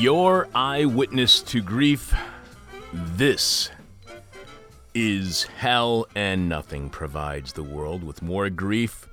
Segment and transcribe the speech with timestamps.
[0.00, 2.14] Your eyewitness to grief.
[2.90, 3.70] This
[4.94, 9.06] is hell, and nothing provides the world with more grief,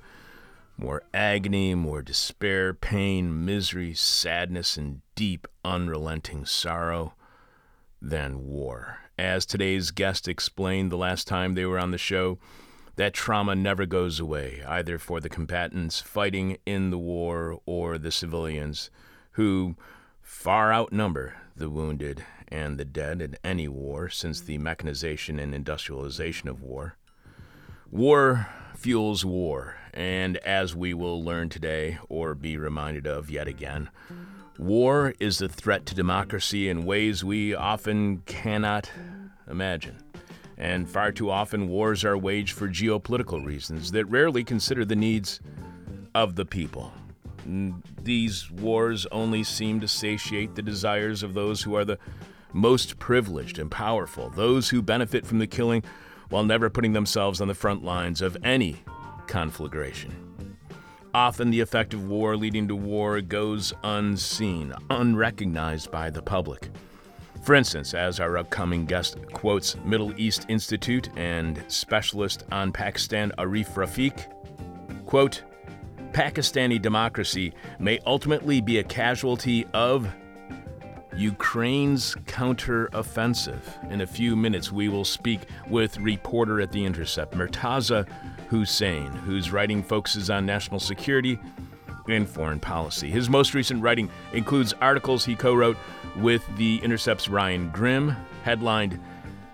[0.78, 7.12] more agony, more despair, pain, misery, sadness, and deep, unrelenting sorrow
[8.00, 9.00] than war.
[9.18, 12.38] As today's guest explained the last time they were on the show,
[12.96, 18.10] that trauma never goes away, either for the combatants fighting in the war or the
[18.10, 18.88] civilians
[19.32, 19.76] who
[20.28, 26.50] far outnumber the wounded and the dead in any war since the mechanization and industrialization
[26.50, 26.96] of war.
[27.90, 33.88] War fuels war, and as we will learn today or be reminded of yet again,
[34.58, 38.90] war is a threat to democracy in ways we often cannot
[39.50, 39.96] imagine.
[40.58, 45.40] And far too often, wars are waged for geopolitical reasons that rarely consider the needs
[46.14, 46.92] of the people.
[48.02, 51.98] These wars only seem to satiate the desires of those who are the
[52.52, 55.82] most privileged and powerful, those who benefit from the killing
[56.28, 58.76] while never putting themselves on the front lines of any
[59.26, 60.56] conflagration.
[61.14, 66.68] Often, the effect of war leading to war goes unseen, unrecognized by the public.
[67.42, 73.72] For instance, as our upcoming guest quotes Middle East Institute and specialist on Pakistan Arif
[73.74, 74.26] Rafiq,
[75.06, 75.42] quote,
[76.12, 80.08] Pakistani democracy may ultimately be a casualty of
[81.16, 83.90] Ukraine's counteroffensive.
[83.90, 88.08] In a few minutes, we will speak with reporter at The Intercept, Murtaza
[88.48, 91.38] Hussain, whose writing focuses on national security
[92.08, 93.10] and foreign policy.
[93.10, 95.76] His most recent writing includes articles he co wrote
[96.16, 99.00] with The Intercept's Ryan Grim, headlined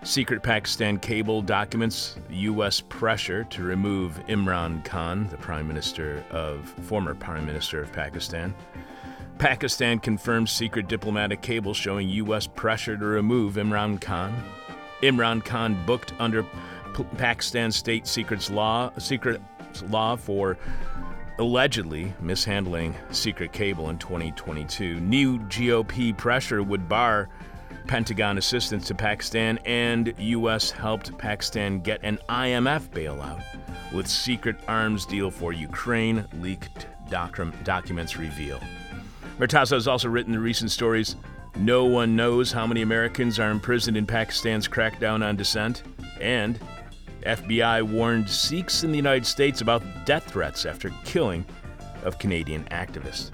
[0.04, 2.82] Secret Pakistan Cable Documents U.S.
[2.82, 8.54] Pressure to Remove Imran Khan, the Prime Minister of, former Prime Minister of Pakistan.
[9.38, 12.46] Pakistan confirms secret diplomatic cable showing U.S.
[12.46, 14.34] pressure to remove Imran Khan.
[15.02, 16.42] Imran Khan booked under
[16.94, 19.40] P- Pakistan state secrets law, secret
[19.88, 20.58] law for
[21.38, 25.00] allegedly mishandling secret cable in 2022.
[25.00, 27.30] New GOP pressure would bar
[27.86, 30.70] Pentagon assistance to Pakistan, and U.S.
[30.70, 33.42] helped Pakistan get an IMF bailout
[33.92, 38.60] with secret arms deal for Ukraine, leaked doc- documents reveal.
[39.38, 41.16] Murtaza has also written the recent stories
[41.56, 45.82] No One Knows How Many Americans Are Imprisoned in Pakistan's Crackdown on Dissent,
[46.20, 46.58] and
[47.22, 51.44] FBI warned Sikhs in the United States about death threats after killing
[52.02, 53.30] of Canadian activist.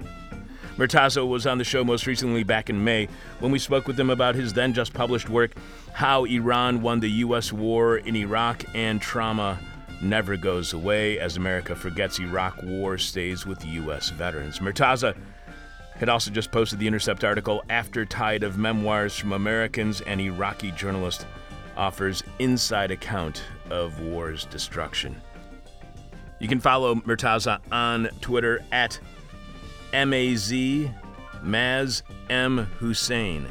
[0.77, 3.07] Murtaza was on the show most recently back in May
[3.39, 5.51] when we spoke with him about his then just published work,
[5.93, 7.51] How Iran Won the U.S.
[7.51, 9.59] War in Iraq and Trauma
[10.01, 14.09] Never Goes Away as America Forgets Iraq War Stays with U.S.
[14.09, 14.59] Veterans.
[14.59, 15.15] Murtaza
[15.95, 20.71] had also just posted the Intercept article, After Tide of Memoirs from Americans and Iraqi
[20.71, 21.27] Journalist
[21.77, 25.15] offers inside account of war's destruction.
[26.39, 28.99] You can follow Murtaza on Twitter at
[29.93, 30.91] M-A-Z
[31.43, 32.67] Maz M.
[32.79, 33.45] Hussain.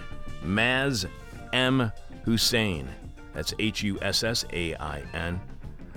[0.45, 1.07] Maz
[1.53, 1.93] M.
[2.25, 2.89] Hussain.
[3.35, 5.41] That's H-U-S-S-A-I-N.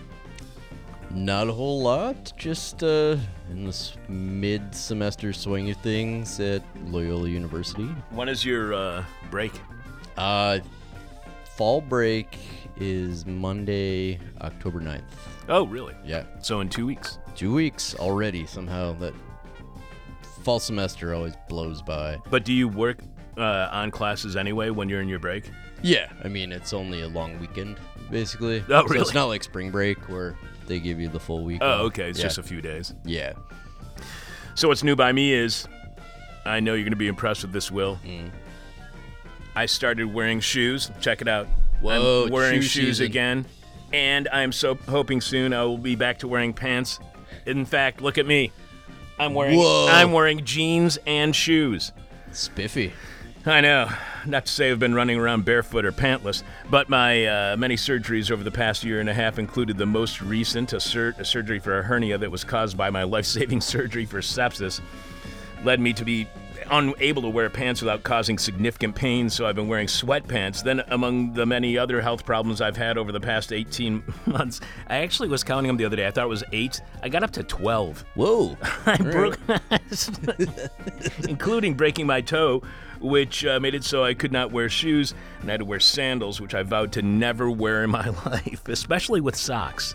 [1.14, 2.32] Not a whole lot.
[2.36, 3.16] Just uh,
[3.50, 7.84] in this mid-semester swing of things at Loyola University.
[8.10, 9.52] When is your uh, break?
[10.16, 10.60] Uh,
[11.44, 12.38] fall break
[12.78, 15.02] is Monday, October 9th.
[15.48, 15.94] Oh, really?
[16.04, 17.18] Yeah, So in two weeks.
[17.36, 18.46] two weeks already.
[18.46, 19.12] Somehow that
[20.42, 22.18] fall semester always blows by.
[22.30, 22.98] But do you work
[23.36, 25.50] uh, on classes anyway when you're in your break?
[25.82, 27.76] Yeah, I mean it's only a long weekend
[28.10, 28.64] basically.
[28.68, 28.96] Oh, really?
[28.98, 30.36] So it's not like spring break where
[30.66, 31.58] they give you the full week.
[31.62, 32.10] Oh, okay.
[32.10, 32.24] It's yeah.
[32.24, 32.94] just a few days.
[33.04, 33.32] yeah.
[34.54, 35.66] So what's new by me is,
[36.44, 37.98] I know you're going to be impressed with this, Will.
[38.04, 38.30] Mm.
[39.54, 40.90] I started wearing shoes.
[41.00, 41.46] Check it out.
[41.80, 43.06] Whoa, I'm wearing shoe shoes season.
[43.06, 43.46] again,
[43.92, 47.00] and I'm so hoping soon I will be back to wearing pants.
[47.46, 48.52] In fact, look at me.
[49.18, 49.88] I'm wearing Whoa.
[49.90, 51.92] I'm wearing jeans and shoes.
[52.32, 52.92] Spiffy.
[53.44, 53.88] I know.
[54.24, 58.30] Not to say I've been running around barefoot or pantless, but my uh, many surgeries
[58.30, 61.58] over the past year and a half included the most recent, a, sur- a surgery
[61.58, 64.80] for a hernia that was caused by my life saving surgery for sepsis,
[65.64, 66.28] led me to be
[66.70, 70.62] unable to wear pants without causing significant pain, so I've been wearing sweatpants.
[70.62, 74.98] Then, among the many other health problems I've had over the past 18 months, I
[74.98, 76.06] actually was counting them the other day.
[76.06, 76.80] I thought it was eight.
[77.02, 78.04] I got up to 12.
[78.14, 78.56] Whoa.
[78.86, 79.38] I broke,
[81.28, 82.62] including breaking my toe,
[83.00, 85.80] which uh, made it so I could not wear shoes, and I had to wear
[85.80, 89.94] sandals, which I vowed to never wear in my life, especially with socks.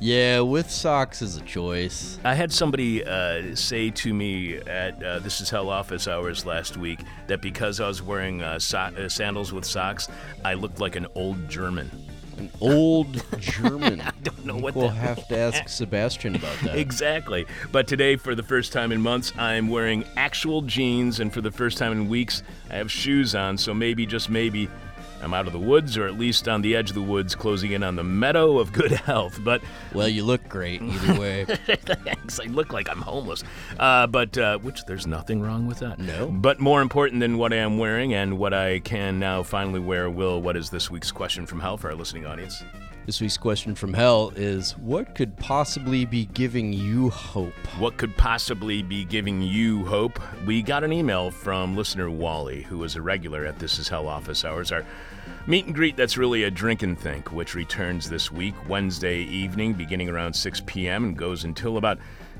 [0.00, 2.20] Yeah, with socks is a choice.
[2.22, 6.76] I had somebody uh, say to me at uh, This Is Hell office hours last
[6.76, 10.08] week that because I was wearing uh, so- uh, sandals with socks,
[10.44, 11.90] I looked like an old German.
[12.36, 14.00] An old German.
[14.00, 16.78] I don't know what We'll have to ask Sebastian about that.
[16.78, 17.46] Exactly.
[17.72, 21.50] But today, for the first time in months, I'm wearing actual jeans, and for the
[21.50, 23.58] first time in weeks, I have shoes on.
[23.58, 24.68] So maybe, just maybe,
[25.22, 27.72] I'm out of the woods, or at least on the edge of the woods, closing
[27.72, 29.40] in on the meadow of good health.
[29.42, 29.62] But
[29.92, 31.44] Well, you look great either way.
[31.44, 33.44] thanks, I look like I'm homeless.
[33.78, 35.98] Uh, but uh, which there's nothing wrong with that.
[35.98, 36.28] No.
[36.28, 40.08] But more important than what I am wearing and what I can now finally wear,
[40.10, 42.62] Will, what is this week's question from hell for our listening audience?
[43.08, 47.54] this week's question from hell is what could possibly be giving you hope?
[47.78, 50.20] What could possibly be giving you hope?
[50.44, 54.08] We got an email from listener Wally, who is a regular at This Is Hell
[54.08, 54.72] office hours.
[54.72, 54.84] Our
[55.46, 59.74] meet and greet that's really a drink and think, which returns this week, Wednesday evening,
[59.74, 61.04] beginning around 6 p.m.
[61.04, 61.98] and goes until about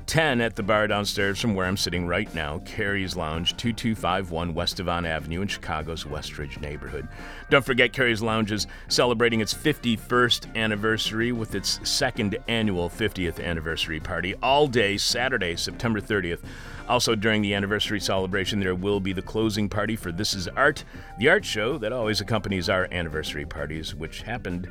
[0.09, 4.77] 10 at the bar downstairs from where I'm sitting right now, Carrie's Lounge, 2251 West
[4.77, 7.07] Devon Avenue in Chicago's Westridge neighborhood.
[7.51, 13.99] Don't forget, Carrie's Lounge is celebrating its 51st anniversary with its second annual 50th anniversary
[13.99, 16.39] party all day Saturday, September 30th.
[16.87, 20.83] Also, during the anniversary celebration, there will be the closing party for This Is Art,
[21.19, 24.69] the art show that always accompanies our anniversary parties, which happened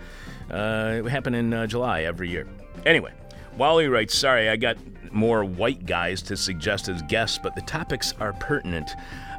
[0.51, 2.49] uh, happen in uh, July every year.
[2.85, 3.13] Anyway,
[3.59, 4.77] Wally writes, Sorry, I got
[5.13, 8.89] more white guys to suggest as guests, but the topics are pertinent.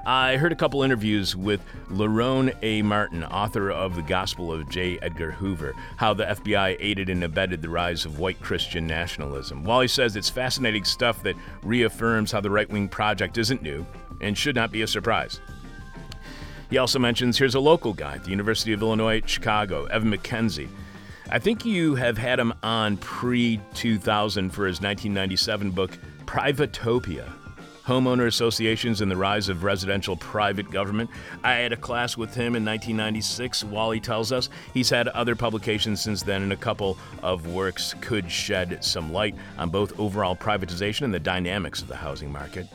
[0.06, 2.82] I heard a couple interviews with Lerone A.
[2.82, 5.00] Martin, author of The Gospel of J.
[5.02, 9.64] Edgar Hoover, how the FBI aided and abetted the rise of white Christian nationalism.
[9.64, 13.86] Wally says it's fascinating stuff that reaffirms how the right wing project isn't new
[14.20, 15.40] and should not be a surprise.
[16.70, 20.12] He also mentions here's a local guy at the University of Illinois at Chicago, Evan
[20.12, 20.68] McKenzie.
[21.32, 25.96] I think you have had him on pre 2000 for his 1997 book,
[26.26, 27.32] Privatopia
[27.90, 31.10] Homeowner Associations and the Rise of Residential Private Government.
[31.44, 33.64] I had a class with him in 1996.
[33.66, 38.30] Wally tells us he's had other publications since then, and a couple of works could
[38.32, 42.66] shed some light on both overall privatization and the dynamics of the housing market.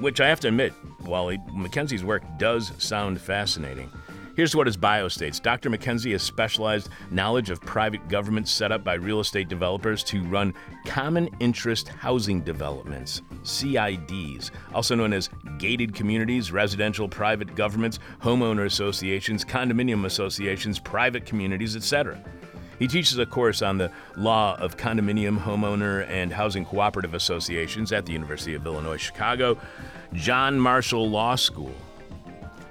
[0.00, 0.72] Which I have to admit,
[1.04, 3.90] Wally, McKenzie's work does sound fascinating.
[4.34, 5.68] Here's what his bio states Dr.
[5.68, 10.54] McKenzie has specialized knowledge of private government set up by real estate developers to run
[10.86, 19.44] common interest housing developments, CIDs, also known as gated communities, residential private governments, homeowner associations,
[19.44, 22.18] condominium associations, private communities, etc.
[22.78, 28.06] He teaches a course on the law of condominium, homeowner, and housing cooperative associations at
[28.06, 29.58] the University of Illinois Chicago,
[30.14, 31.74] John Marshall Law School.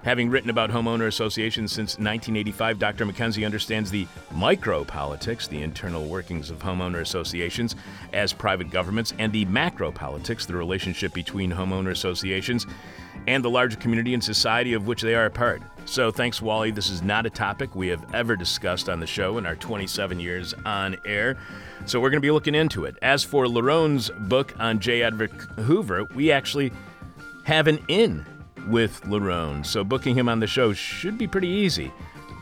[0.03, 3.05] Having written about homeowner associations since 1985, Dr.
[3.05, 7.75] McKenzie understands the micro politics, the internal workings of homeowner associations
[8.11, 12.65] as private governments, and the macro politics, the relationship between homeowner associations
[13.27, 15.61] and the larger community and society of which they are a part.
[15.85, 16.71] So, thanks, Wally.
[16.71, 20.19] This is not a topic we have ever discussed on the show in our 27
[20.19, 21.37] years on air.
[21.85, 22.95] So, we're going to be looking into it.
[23.03, 25.03] As for Lerone's book on J.
[25.03, 26.71] Edgar Hoover, we actually
[27.43, 28.25] have an in
[28.67, 31.91] with Lerone, so booking him on the show should be pretty easy.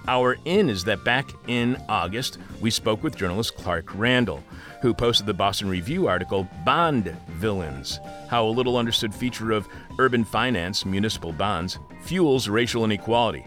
[0.07, 4.43] Our in is that back in August, we spoke with journalist Clark Randall,
[4.81, 9.67] who posted the Boston Review article Bond Villains How a Little Understood Feature of
[9.99, 13.45] Urban Finance, Municipal Bonds, Fuels Racial Inequality.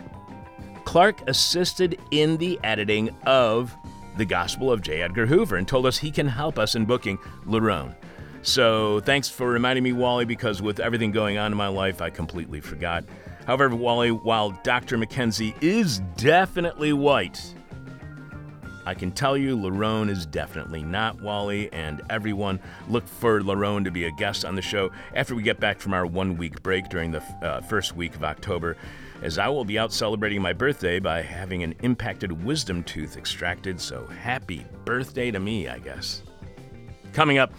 [0.85, 3.75] Clark assisted in the editing of
[4.17, 5.03] The Gospel of J.
[5.03, 7.97] Edgar Hoover and told us he can help us in booking Lerone.
[8.43, 12.11] So thanks for reminding me, Wally, because with everything going on in my life, I
[12.11, 13.05] completely forgot.
[13.47, 14.99] However, Wally, while Dr.
[14.99, 17.55] McKenzie is definitely white,
[18.85, 22.59] I can tell you Lerone is definitely not Wally, and everyone
[22.89, 25.95] look for Lerone to be a guest on the show after we get back from
[25.95, 28.77] our one week break during the uh, first week of October,
[29.23, 33.81] as I will be out celebrating my birthday by having an impacted wisdom tooth extracted.
[33.81, 36.23] So happy birthday to me, I guess.
[37.13, 37.53] Coming up,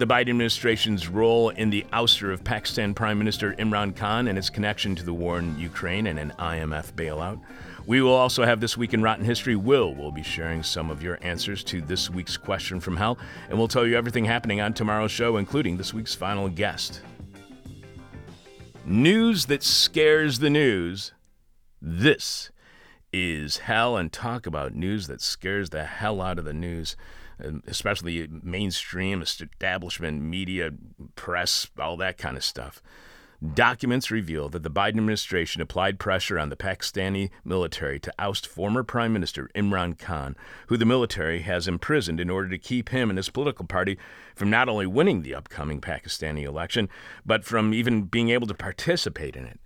[0.00, 4.48] the Biden administration's role in the ouster of Pakistan Prime Minister Imran Khan and its
[4.48, 7.38] connection to the war in Ukraine and an IMF bailout.
[7.84, 9.56] We will also have This Week in Rotten History.
[9.56, 13.18] Will will be sharing some of your answers to this week's question from hell,
[13.50, 17.02] and we'll tell you everything happening on tomorrow's show, including this week's final guest.
[18.86, 21.12] News that scares the news.
[21.82, 22.50] This
[23.12, 26.96] is hell, and talk about news that scares the hell out of the news,
[27.66, 30.70] especially mainstream establishment, media,
[31.16, 32.82] press, all that kind of stuff.
[33.54, 38.82] Documents reveal that the Biden administration applied pressure on the Pakistani military to oust former
[38.82, 43.16] Prime Minister Imran Khan, who the military has imprisoned in order to keep him and
[43.16, 43.96] his political party
[44.36, 46.90] from not only winning the upcoming Pakistani election,
[47.24, 49.58] but from even being able to participate in it.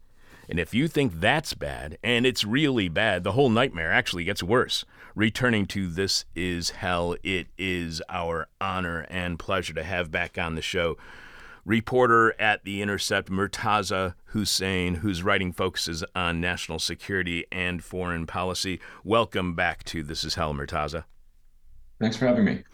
[0.49, 4.43] And if you think that's bad, and it's really bad, the whole nightmare actually gets
[4.43, 4.85] worse.
[5.17, 10.57] Returning to This Is Hell, it is our honor and pleasure to have back on
[10.57, 10.97] the show
[11.65, 18.81] reporter at The Intercept, Murtaza Hussain, whose writing focuses on national security and foreign policy.
[19.05, 21.05] Welcome back to This Is Hell, Murtaza.
[22.01, 22.65] Thanks for having me.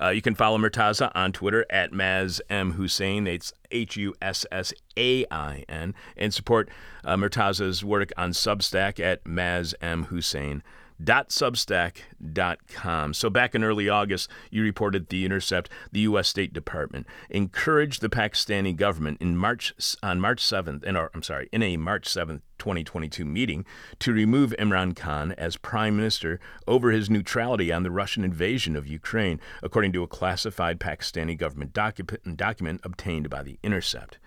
[0.00, 2.74] Uh, you can follow Murtaza on Twitter at Maz M.
[2.74, 3.26] Hussain.
[3.26, 5.96] It's H U S S A I N.
[6.16, 6.70] And support
[7.02, 10.04] uh, Murtaza's work on Substack at Maz M.
[10.04, 10.62] Hussain
[11.02, 13.14] substack.com.
[13.14, 16.28] So back in early August, you reported The Intercept, the U.S.
[16.28, 21.48] State Department encouraged the Pakistani government in March on March 7th, in our, I'm sorry,
[21.52, 23.64] in a March 7th, 2022 meeting
[24.00, 28.86] to remove Imran Khan as prime minister over his neutrality on the Russian invasion of
[28.86, 34.18] Ukraine, according to a classified Pakistani government document, document obtained by The Intercept.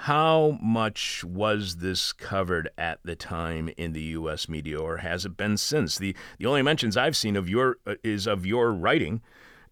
[0.00, 4.46] How much was this covered at the time in the U.S.
[4.46, 5.96] media, or has it been since?
[5.96, 9.22] The the only mentions I've seen of your uh, is of your writing,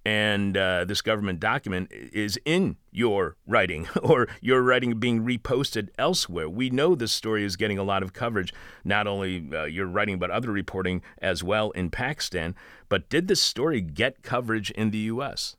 [0.04, 6.48] and uh, this government document is in your writing, or your writing being reposted elsewhere.
[6.48, 8.52] We know this story is getting a lot of coverage,
[8.82, 12.54] not only uh, your writing but other reporting as well in Pakistan.
[12.88, 15.56] But did this story get coverage in the U.S.?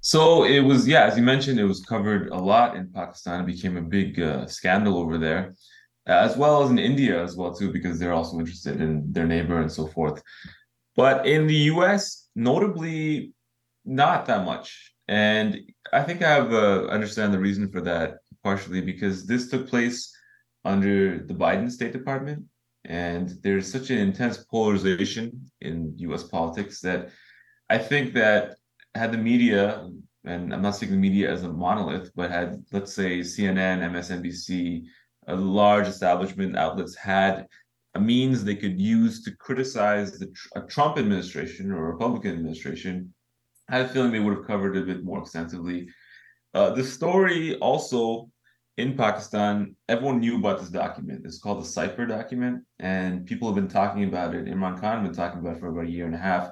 [0.00, 3.42] So it was, yeah, as you mentioned, it was covered a lot in Pakistan.
[3.42, 5.54] It became a big uh, scandal over there,
[6.06, 9.60] as well as in India as well too, because they're also interested in their neighbor
[9.60, 10.22] and so forth.
[10.96, 13.34] But in the U.S., notably,
[13.84, 14.94] not that much.
[15.06, 15.60] And
[15.92, 20.14] I think I have uh, understand the reason for that partially because this took place
[20.64, 22.44] under the Biden State Department,
[22.84, 26.22] and there's such an intense polarization in U.S.
[26.22, 27.10] politics that
[27.68, 28.56] I think that
[28.94, 29.88] had the media,
[30.24, 34.84] and I'm not saying the media as a monolith, but had let's say CNN, MSNBC,
[35.28, 37.46] a large establishment outlets had
[37.94, 40.32] a means they could use to criticize the
[40.68, 43.12] Trump administration or Republican administration,
[43.68, 45.88] I had a feeling they would have covered it a bit more extensively.
[46.54, 48.30] Uh, the story also
[48.76, 51.22] in Pakistan, everyone knew about this document.
[51.24, 54.46] It's called the Cipher document, and people have been talking about it.
[54.46, 56.50] Imran Khan has been talking about it for about a year and a half.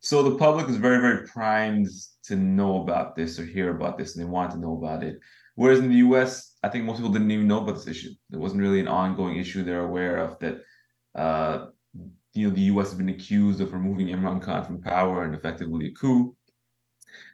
[0.00, 1.88] So the public is very, very primed
[2.24, 5.18] to know about this or hear about this, and they want to know about it.
[5.54, 8.10] Whereas in the U.S., I think most people didn't even know about this issue.
[8.32, 10.62] It wasn't really an ongoing issue they're aware of that.
[11.14, 11.66] Uh,
[12.34, 12.90] you know, the U.S.
[12.90, 16.36] has been accused of removing Imran Khan from power and effectively a coup.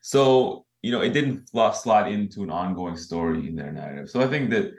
[0.00, 4.11] So you know, it didn't slot into an ongoing story in their narrative.
[4.11, 4.75] So I think that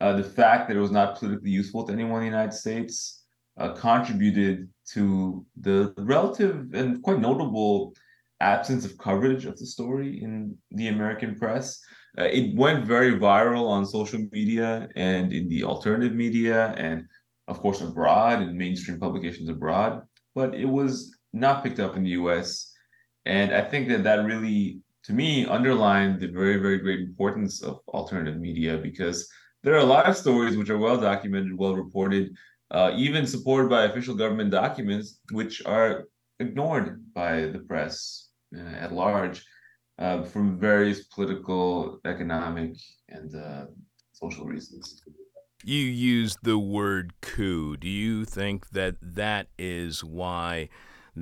[0.00, 3.24] uh, the fact that it was not politically useful to anyone in the United States
[3.58, 7.94] uh, contributed to the relative and quite notable
[8.40, 11.80] absence of coverage of the story in the American press.
[12.18, 17.04] Uh, it went very viral on social media and in the alternative media, and
[17.48, 20.02] of course abroad in mainstream publications abroad,
[20.34, 22.72] but it was not picked up in the US.
[23.26, 27.80] And I think that that really, to me, underlined the very, very great importance of
[27.88, 29.28] alternative media because
[29.62, 32.34] there are a lot of stories which are well documented, well reported,
[32.70, 36.04] uh, even supported by official government documents, which are
[36.38, 39.44] ignored by the press uh, at large
[39.98, 42.76] uh, from various political, economic,
[43.08, 43.66] and uh,
[44.12, 45.02] social reasons.
[45.64, 47.76] You used the word coup.
[47.76, 50.68] Do you think that that is why?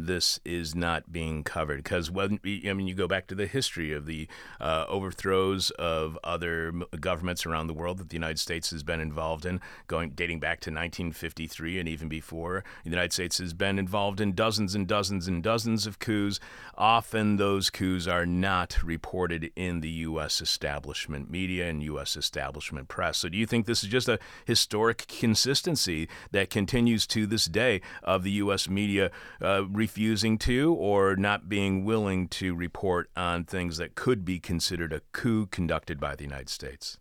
[0.04, 3.92] This is not being covered because when I mean you go back to the history
[3.92, 4.28] of the
[4.60, 9.46] uh, overthrows of other governments around the world that the United States has been involved
[9.46, 12.64] in, going dating back to 1953 and even before.
[12.84, 16.38] The United States has been involved in dozens and dozens and dozens of coups.
[16.76, 20.40] Often those coups are not reported in the U.S.
[20.40, 22.16] establishment media and U.S.
[22.16, 23.18] establishment press.
[23.18, 27.80] So do you think this is just a historic consistency that continues to this day
[28.02, 28.68] of the U.S.
[28.68, 29.10] media?
[29.40, 34.92] Uh, refusing to or not being willing to report on things that could be considered
[34.92, 36.98] a coup conducted by the United States?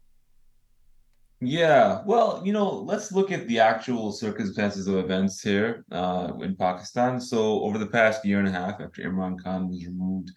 [1.41, 6.55] Yeah, well, you know, let's look at the actual circumstances of events here uh, in
[6.55, 7.19] Pakistan.
[7.19, 10.29] So, over the past year and a half, after Imran Khan was removed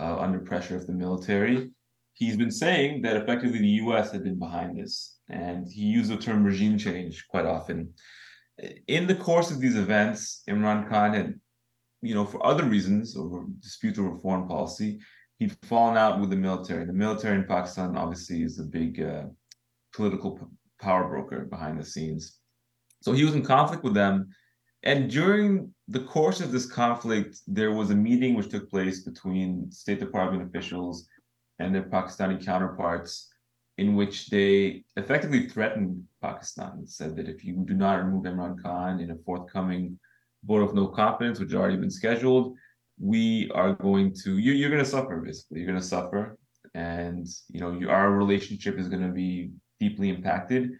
[0.00, 1.70] uh, under pressure of the military,
[2.14, 4.12] he's been saying that effectively the U.S.
[4.12, 7.92] had been behind this, and he used the term regime change quite often.
[8.88, 11.34] In the course of these events, Imran Khan had,
[12.02, 14.98] you know, for other reasons, or disputes over foreign policy,
[15.38, 16.84] he'd fallen out with the military.
[16.84, 19.24] The military in Pakistan obviously is a big uh,
[19.94, 20.44] political p-
[20.80, 22.40] power broker behind the scenes.
[23.02, 24.28] So he was in conflict with them.
[24.82, 29.70] And during the course of this conflict, there was a meeting which took place between
[29.70, 31.08] State Department officials
[31.60, 33.32] and their Pakistani counterparts,
[33.78, 38.60] in which they effectively threatened Pakistan and said that if you do not remove Imran
[38.60, 39.98] Khan in a forthcoming
[40.44, 42.56] vote of no confidence, which has already been scheduled,
[42.98, 45.60] we are going to you, you're going to suffer basically.
[45.60, 46.38] You're going to suffer
[46.74, 50.70] and you know you, our relationship is going to be deeply impacted.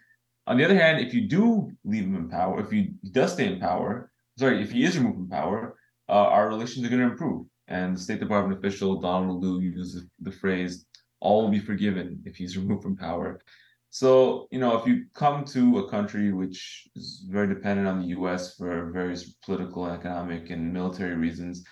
[0.47, 3.53] On the other hand if you do leave him in power if he does stay
[3.53, 5.77] in power sorry if he is removed from power
[6.09, 7.47] uh, our relations are going to improve.
[7.69, 10.85] And the state department official donald Lu uses the phrase
[11.21, 13.41] all will be forgiven if he's removed from power
[13.93, 18.09] so you know if you come to a country which is very dependent on the
[18.09, 21.65] us for various political economic and military reasons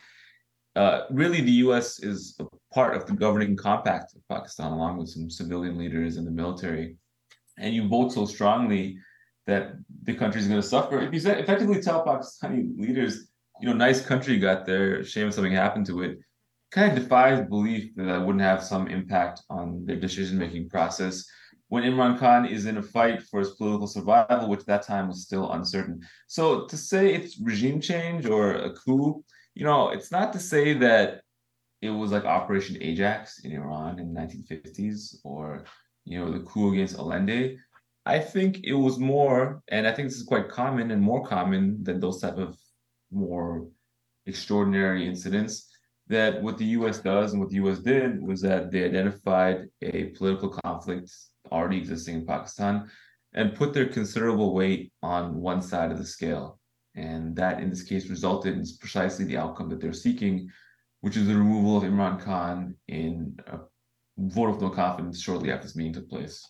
[0.76, 2.00] uh, really the U.S.
[2.00, 6.26] is a part of the governing compact of Pakistan, along with some civilian leaders and
[6.26, 6.96] the military,
[7.58, 8.96] and you vote so strongly
[9.46, 9.72] that
[10.04, 11.00] the country is going to suffer.
[11.00, 13.28] If you effectively tell Pakistani leaders,
[13.60, 16.18] you know, nice country got there, shame if something happened to it,
[16.70, 21.26] kind of defies belief that that wouldn't have some impact on their decision-making process.
[21.70, 25.22] When Imran Khan is in a fight for his political survival, which that time was
[25.22, 26.00] still uncertain.
[26.26, 29.24] So to say it's regime change or a coup
[29.54, 31.22] you know, it's not to say that
[31.82, 35.64] it was like Operation Ajax in Iran in the 1950s or,
[36.04, 37.58] you know, the coup against Allende.
[38.06, 41.82] I think it was more, and I think this is quite common and more common
[41.82, 42.56] than those type of
[43.10, 43.68] more
[44.26, 45.66] extraordinary incidents.
[46.08, 46.98] That what the U.S.
[46.98, 47.78] does and what the U.S.
[47.78, 51.12] did was that they identified a political conflict
[51.50, 52.90] already existing in Pakistan
[53.34, 56.58] and put their considerable weight on one side of the scale.
[56.96, 60.50] And that, in this case, resulted in precisely the outcome that they're seeking,
[61.00, 63.58] which is the removal of Imran Khan in a
[64.18, 66.44] vote of no confidence shortly after this meeting took place.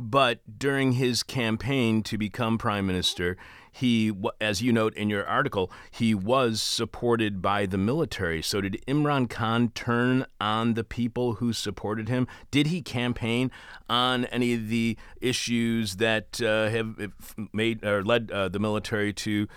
[0.00, 3.36] But during his campaign to become prime minister,
[3.70, 8.40] he, as you note in your article, he was supported by the military.
[8.40, 12.26] So did Imran Khan turn on the people who supported him?
[12.50, 13.50] Did he campaign
[13.90, 17.12] on any of the issues that uh, have
[17.52, 19.48] made or led uh, the military to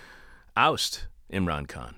[0.58, 1.96] oust Imran Khan?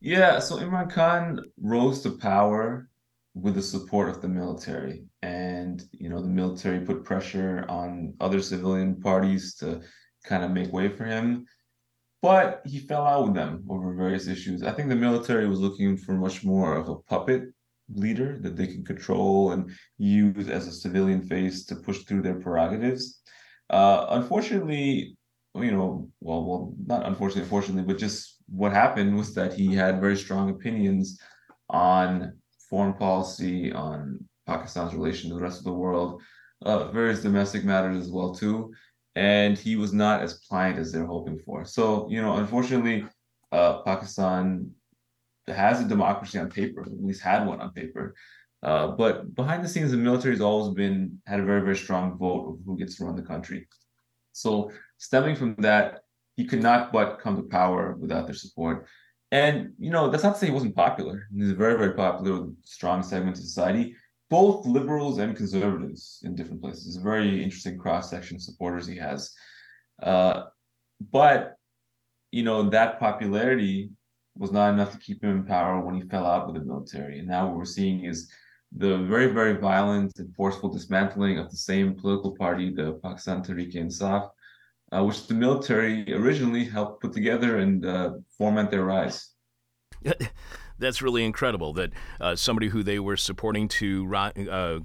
[0.00, 2.88] Yeah, so Imran Khan rose to power
[3.34, 5.04] with the support of the military.
[5.22, 9.80] And, you know, the military put pressure on other civilian parties to
[10.24, 11.46] kind of make way for him.
[12.20, 14.62] But he fell out with them over various issues.
[14.62, 17.44] I think the military was looking for much more of a puppet
[17.94, 22.38] leader that they can control and use as a civilian face to push through their
[22.38, 23.20] prerogatives.
[23.70, 25.16] Uh, unfortunately,
[25.54, 30.00] you know, well, well, not unfortunately, unfortunately, but just what happened was that he had
[30.00, 31.18] very strong opinions
[31.68, 32.38] on
[32.72, 33.98] foreign policy, on
[34.46, 36.22] Pakistan's relation to the rest of the world,
[36.64, 38.72] uh, various domestic matters as well too,
[39.14, 41.66] and he was not as pliant as they're hoping for.
[41.66, 43.04] So, you know, unfortunately,
[43.58, 44.70] uh, Pakistan
[45.48, 48.14] has a democracy on paper, at least had one on paper.
[48.62, 52.16] Uh, but behind the scenes, the military has always been had a very, very strong
[52.16, 53.68] vote of who gets to run the country.
[54.32, 55.86] So stemming from that,
[56.36, 58.86] he could not but come to power without their support.
[59.32, 61.26] And you know, that's not to say he wasn't popular.
[61.34, 63.96] He's very, very popular with strong segments of society,
[64.28, 66.86] both liberals and conservatives in different places.
[66.86, 69.34] It's a very interesting cross section of supporters he has.
[70.02, 70.44] Uh,
[71.10, 71.56] but
[72.30, 73.90] you know, that popularity
[74.36, 77.18] was not enough to keep him in power when he fell out with the military.
[77.18, 78.30] And now what we're seeing is
[78.74, 84.24] the very, very violent and forceful dismantling of the same political party, the Pakistan Tehreek-e-Insaf,
[84.24, 84.28] uh,
[85.00, 89.30] which the military originally helped put together and uh, foment their rise.
[90.78, 94.80] That's really incredible that uh, somebody who they were supporting to uh,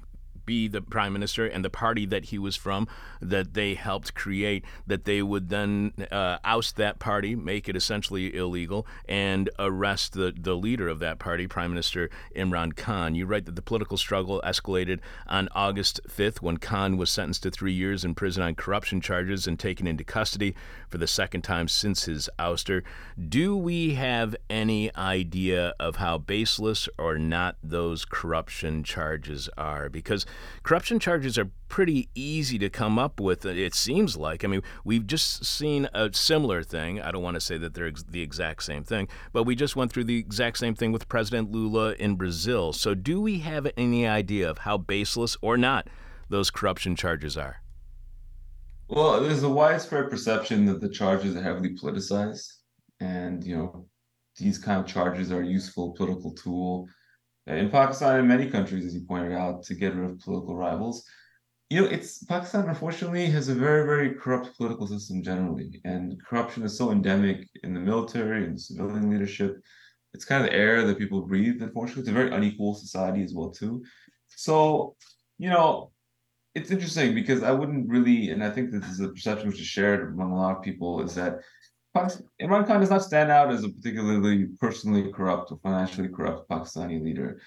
[0.47, 2.87] be the prime minister and the party that he was from
[3.21, 8.35] that they helped create, that they would then uh, oust that party, make it essentially
[8.35, 13.13] illegal, and arrest the, the leader of that party, Prime Minister Imran Khan.
[13.13, 17.51] You write that the political struggle escalated on August 5th when Khan was sentenced to
[17.51, 20.55] three years in prison on corruption charges and taken into custody
[20.87, 22.83] for the second time since his ouster.
[23.29, 29.89] Do we have any idea of how baseless or not those corruption charges are?
[29.89, 30.25] Because
[30.63, 34.43] corruption charges are pretty easy to come up with, uh, it seems like.
[34.43, 37.01] I mean, we've just seen a similar thing.
[37.01, 39.91] I don't want to say that they're the exact same thing, but we just went
[39.91, 42.73] through the exact same thing with President Lula in Brazil.
[42.73, 45.87] So, do we have any idea of how baseless or not
[46.29, 47.61] those corruption charges are?
[48.89, 52.47] Well, there's a widespread perception that the charges are heavily politicized,
[53.01, 53.87] and you know,
[54.37, 56.87] these kind of charges are a useful political tool
[57.47, 61.03] in Pakistan and many countries, as you pointed out, to get rid of political rivals.
[61.69, 66.63] You know, it's Pakistan unfortunately has a very, very corrupt political system generally, and corruption
[66.63, 69.57] is so endemic in the military and civilian leadership.
[70.13, 71.61] It's kind of the air that people breathe.
[71.61, 73.83] Unfortunately, it's a very unequal society as well too.
[74.27, 74.95] So,
[75.37, 75.91] you know,
[76.55, 79.67] it's interesting because I wouldn't really, and I think this is a perception which is
[79.67, 81.41] shared among a lot of people, is that
[81.95, 87.01] Imran Khan does not stand out as a particularly personally corrupt or financially corrupt Pakistani
[87.03, 87.41] leader.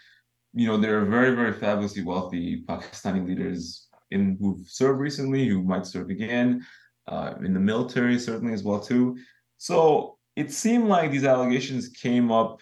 [0.53, 5.63] You know, there are very, very fabulously wealthy Pakistani leaders in who've served recently, who
[5.63, 6.67] might serve again,
[7.07, 9.17] uh, in the military certainly as well too.
[9.59, 12.61] So it seemed like these allegations came up.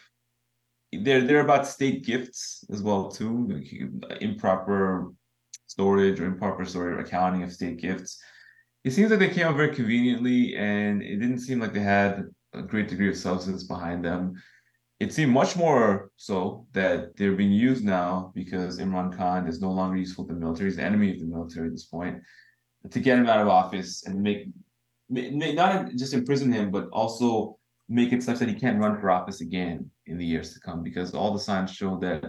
[0.93, 3.63] They're they're about state gifts as well too,
[4.21, 5.13] improper
[5.67, 8.21] storage or improper storage accounting of state gifts.
[8.89, 12.25] It seems like they came out very conveniently, and it didn't seem like they had
[12.55, 14.33] a great degree of substance behind them.
[14.99, 19.71] It seemed much more so that they're being used now because Imran Khan is no
[19.71, 20.71] longer useful to the military.
[20.71, 22.23] He's the enemy of the military at this point.
[22.91, 24.47] To get him out of office and make,
[25.11, 27.59] make not just imprison him, but also
[27.91, 30.83] make it such that he can't run for office again in the years to come
[30.83, 32.25] because all the signs show that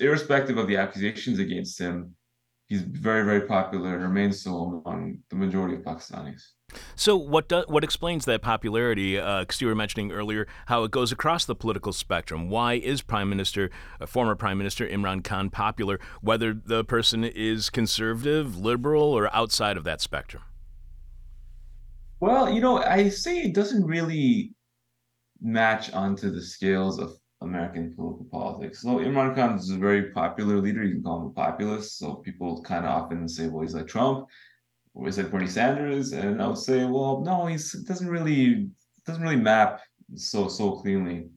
[0.00, 2.14] irrespective of the accusations against him,
[2.72, 6.40] he's very, very popular and remains so among the majority of Pakistanis.
[6.96, 9.16] So, what do, what explains that popularity?
[9.16, 12.48] Because uh, you were mentioning earlier how it goes across the political spectrum.
[12.48, 17.68] Why is Prime Minister, uh, former Prime Minister Imran Khan, popular, whether the person is
[17.68, 20.42] conservative, liberal, or outside of that spectrum?
[22.20, 24.54] Well, you know, I say it doesn't really
[25.42, 28.82] match onto the scales of American political politics.
[28.82, 30.82] So Imran Khan is a very popular leader.
[30.84, 31.98] You can call him a populist.
[31.98, 34.28] So people kind of often say, well, he's like Trump,
[34.94, 38.68] or he's like Bernie Sanders, and I would say, well, no, he doesn't really
[39.06, 39.80] doesn't really map
[40.14, 41.28] so so cleanly.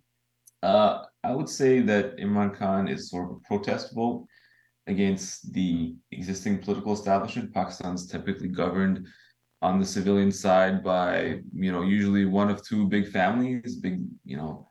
[0.64, 4.26] Uh, I would say that Imran Khan is sort of a protest vote
[4.88, 7.54] against the existing political establishment.
[7.54, 9.08] Pakistan's typically governed
[9.62, 14.38] on the civilian side by you know usually one of two big families, big you
[14.38, 14.70] know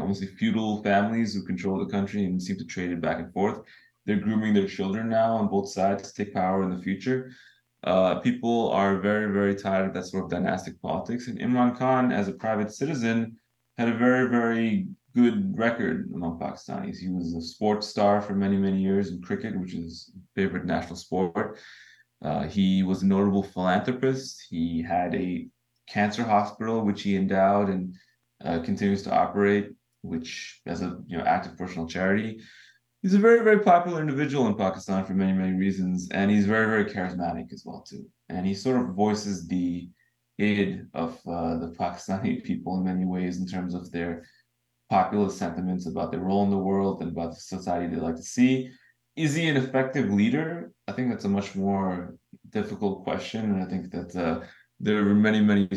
[0.00, 3.60] almost feudal families who control the country and seem to trade it back and forth.
[4.04, 7.32] They're grooming their children now on both sides to take power in the future.
[7.84, 11.28] Uh, people are very, very tired of that sort of dynastic politics.
[11.28, 13.36] And Imran Khan, as a private citizen,
[13.78, 16.98] had a very, very good record among Pakistanis.
[16.98, 20.96] He was a sports star for many, many years in cricket, which is favorite national
[20.96, 21.58] sport.
[22.22, 24.46] Uh, he was a notable philanthropist.
[24.48, 25.48] He had a
[25.88, 27.94] cancer hospital, which he endowed and
[28.44, 29.70] uh, continues to operate
[30.06, 32.40] which as a you know active personal charity.
[33.02, 36.66] He's a very very popular individual in Pakistan for many many reasons, and he's very
[36.66, 38.06] very charismatic as well too.
[38.28, 39.88] And he sort of voices the
[40.38, 44.24] id of uh, the Pakistani people in many ways in terms of their
[44.90, 48.22] populist sentiments about their role in the world and about the society they like to
[48.22, 48.70] see.
[49.16, 50.72] Is he an effective leader?
[50.86, 52.16] I think that's a much more
[52.50, 54.44] difficult question, and I think that uh,
[54.78, 55.68] there are many many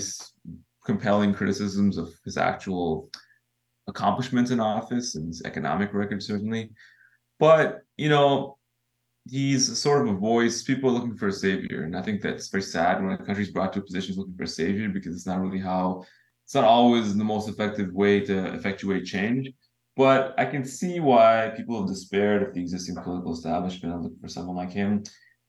[0.86, 3.10] compelling criticisms of his actual
[3.90, 6.72] accomplishments in office and his economic record certainly.
[7.40, 8.58] But you know,
[9.28, 10.64] he's sort of a voice.
[10.64, 13.52] People are looking for a savior, and I think that's very sad when a country's
[13.52, 16.04] brought to a position looking for a savior because it's not really how.
[16.46, 19.52] It's not always the most effective way to effectuate change.
[19.96, 24.20] But I can see why people have despaired of the existing political establishment and looking
[24.20, 25.04] for someone like him.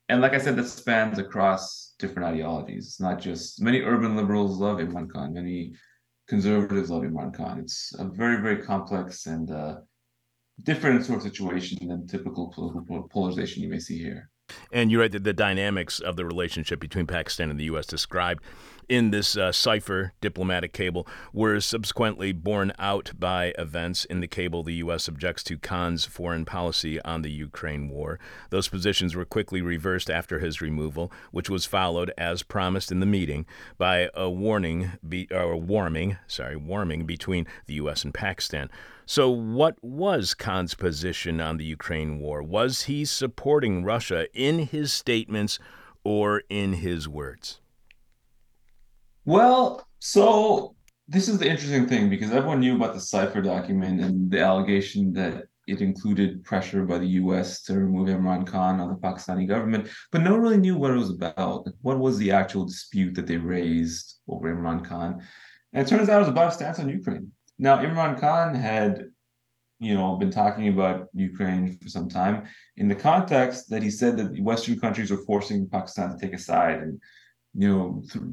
[0.09, 2.87] And like I said, that spans across different ideologies.
[2.87, 5.35] It's not just many urban liberals love Imran Khan.
[5.35, 5.75] Many
[6.31, 7.59] conservatives love Imran Khan.
[7.59, 9.81] It's a very, very complex and uh,
[10.63, 14.31] different sort of situation than typical political polarization you may see here.
[14.73, 17.87] And you're right that the dynamics of the relationship between Pakistan and the U.S.
[17.87, 18.45] described
[18.91, 24.65] in this uh, cipher diplomatic cable were subsequently borne out by events in the cable
[24.65, 25.07] the U.S.
[25.07, 28.19] objects to Khan's foreign policy on the Ukraine war.
[28.51, 33.07] Those positions were quickly reversed after his removal, which was followed, as promised in the
[33.07, 33.47] meeting,
[33.79, 38.03] by a warning, be, or warming, sorry, warming between the U.S.
[38.03, 38.69] and Pakistan.
[39.07, 42.43] So, what was Khan's position on the Ukraine war?
[42.43, 45.61] Was he supporting Russia in his statements
[46.03, 47.61] or in his words?
[49.25, 50.75] Well, so
[51.09, 55.13] this is the interesting thing because everyone knew about the cipher document and the allegation
[55.15, 59.89] that it included pressure by the US to remove Imran Khan on the Pakistani government,
[60.11, 61.69] but no one really knew what it was about.
[61.83, 65.21] What was the actual dispute that they raised over Imran Khan?
[65.73, 67.31] And it turns out it was about a stance on Ukraine.
[67.59, 69.05] Now, Imran Khan had,
[69.79, 74.17] you know, been talking about Ukraine for some time in the context that he said
[74.17, 77.01] that Western countries were forcing Pakistan to take a side and
[77.55, 78.25] you know, th-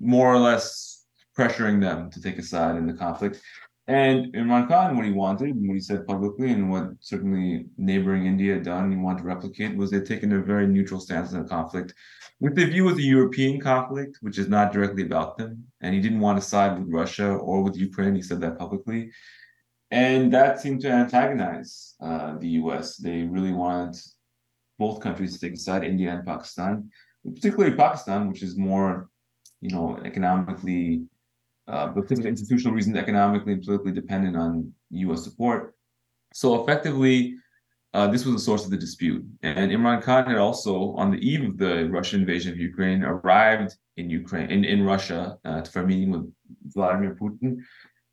[0.00, 1.04] more or less
[1.36, 3.40] pressuring them to take a side in the conflict.
[3.88, 8.54] And Imran Khan, what he wanted, what he said publicly, and what certainly neighboring India
[8.54, 11.48] had done, he wanted to replicate, was they'd taken a very neutral stance in the
[11.48, 11.94] conflict,
[12.40, 15.64] with the view of the European conflict, which is not directly about them.
[15.80, 18.16] And he didn't want to side with Russia or with Ukraine.
[18.16, 19.12] He said that publicly.
[19.92, 22.96] And that seemed to antagonize uh, the US.
[22.96, 23.96] They really wanted
[24.80, 26.90] both countries to take a side, India and Pakistan,
[27.34, 29.08] particularly Pakistan, which is more,
[29.60, 31.04] you know, economically
[31.68, 35.24] uh, because of institutional reasons, economically and politically dependent on U.S.
[35.24, 35.74] support.
[36.32, 37.34] So effectively,
[37.94, 39.24] uh, this was the source of the dispute.
[39.42, 43.74] And Imran Khan had also, on the eve of the Russian invasion of Ukraine, arrived
[43.96, 46.32] in Ukraine in, in Russia uh, for a meeting with
[46.74, 47.62] Vladimir Putin,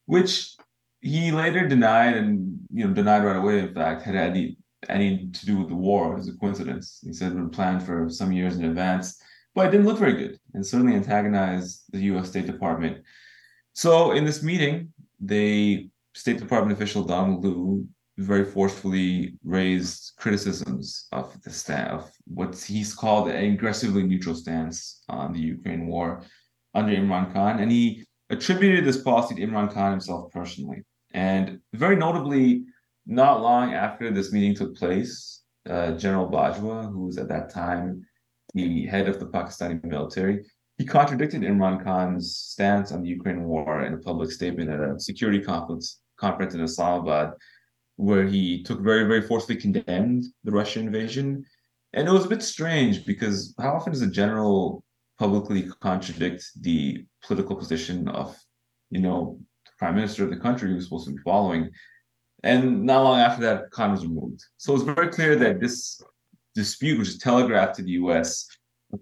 [0.05, 0.55] which
[1.01, 3.59] he later denied and you know denied right away.
[3.59, 4.57] In fact, had any
[4.89, 6.15] any to do with the war.
[6.15, 6.99] Was a coincidence.
[7.03, 9.21] He said it had been planned for some years in advance,
[9.55, 12.29] but it didn't look very good, and certainly antagonized the U.S.
[12.29, 13.03] State Department
[13.73, 17.85] so in this meeting, the State Department official Donald Lu
[18.17, 25.01] very forcefully raised criticisms of the stand of what he's called an aggressively neutral stance
[25.09, 26.21] on the Ukraine war
[26.75, 30.83] under Imran Khan, and he attributed this policy to Imran Khan himself personally.
[31.11, 32.65] And very notably,
[33.05, 38.05] not long after this meeting took place, uh, General Bajwa, who was at that time
[38.53, 40.45] the head of the Pakistani military,
[40.77, 44.99] he contradicted Imran Khan's stance on the Ukraine war in a public statement at a
[44.99, 47.33] security conference conference in Islamabad,
[47.95, 51.43] where he took very, very forcefully condemned the Russian invasion.
[51.93, 54.83] And it was a bit strange because how often does a general
[55.19, 58.37] publicly contradict the political position of,
[58.89, 61.69] you know, the prime minister of the country who's supposed to be following?
[62.43, 64.43] And not long after that, Khan was removed.
[64.57, 66.01] So it's very clear that this
[66.55, 68.47] dispute, which is telegraphed to the US,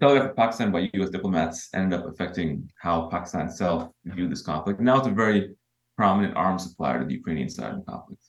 [0.00, 4.80] telegraphed to Pakistan by US diplomats, ended up affecting how Pakistan itself viewed this conflict.
[4.80, 5.54] Now it's a very
[5.96, 8.22] prominent arms supplier to the Ukrainian side of the conflict.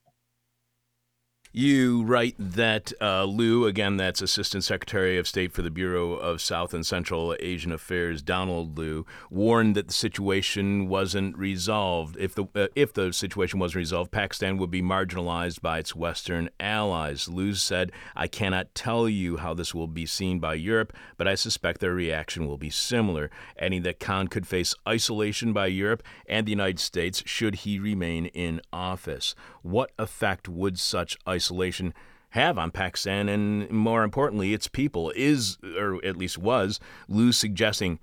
[1.56, 6.42] You write that uh, Lu, again, that's Assistant Secretary of State for the Bureau of
[6.42, 12.18] South and Central Asian Affairs, Donald Lu, warned that the situation wasn't resolved.
[12.18, 16.50] If the uh, if the situation wasn't resolved, Pakistan would be marginalized by its Western
[16.60, 17.28] allies.
[17.28, 21.36] Lu said, "I cannot tell you how this will be seen by Europe, but I
[21.36, 26.48] suspect their reaction will be similar." Adding that Khan could face isolation by Europe and
[26.48, 29.36] the United States should he remain in office.
[29.62, 31.94] What effect would such isolation isolation
[32.30, 35.12] have on Pakistan and, more importantly, its people?
[35.16, 38.00] Is, or at least was, Lu suggesting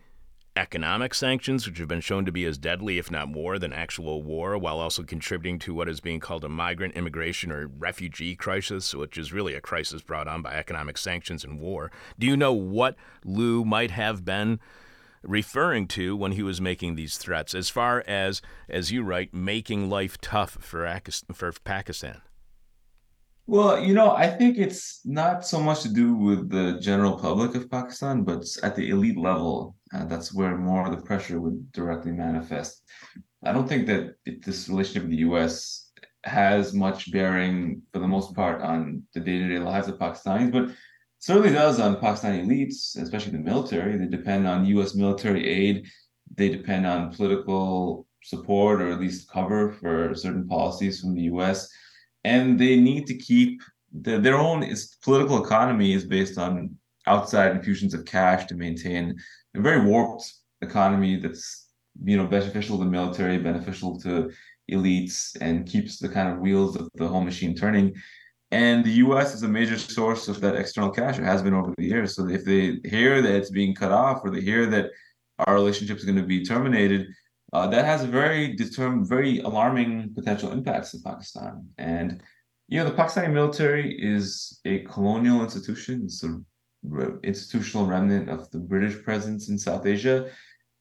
[0.56, 4.22] economic sanctions, which have been shown to be as deadly, if not more, than actual
[4.22, 8.94] war, while also contributing to what is being called a migrant immigration or refugee crisis,
[8.94, 11.90] which is really a crisis brought on by economic sanctions and war.
[12.18, 14.60] Do you know what Lu might have been?
[15.22, 19.90] referring to when he was making these threats as far as as you write making
[19.90, 20.98] life tough for,
[21.34, 22.22] for Pakistan
[23.50, 27.56] well, you know, I think it's not so much to do with the general public
[27.56, 31.72] of Pakistan, but at the elite level, uh, that's where more of the pressure would
[31.72, 32.84] directly manifest.
[33.44, 35.90] I don't think that it, this relationship with the U.S.
[36.22, 40.70] has much bearing, for the most part, on the day-to-day lives of Pakistanis, but
[41.18, 43.98] certainly does on Pakistani elites, especially the military.
[43.98, 44.94] They depend on U.S.
[44.94, 45.88] military aid.
[46.36, 51.68] They depend on political support or at least cover for certain policies from the U.S
[52.24, 53.62] and they need to keep
[54.02, 54.64] the, their own
[55.02, 59.16] political economy is based on outside infusions of cash to maintain
[59.56, 61.68] a very warped economy that's
[62.04, 64.30] you know beneficial to the military, beneficial to
[64.70, 67.92] elites, and keeps the kind of wheels of the whole machine turning.
[68.52, 69.34] And the U.S.
[69.34, 71.18] is a major source of that external cash.
[71.18, 72.16] It has been over the years.
[72.16, 74.90] So if they hear that it's being cut off, or they hear that
[75.46, 77.06] our relationship is going to be terminated,
[77.52, 81.66] uh, that has very determined, very alarming potential impacts in Pakistan.
[81.78, 82.22] And
[82.68, 86.02] you know, the Pakistani military is a colonial institution.
[86.04, 86.40] It's a
[86.84, 90.30] re- institutional remnant of the British presence in South Asia,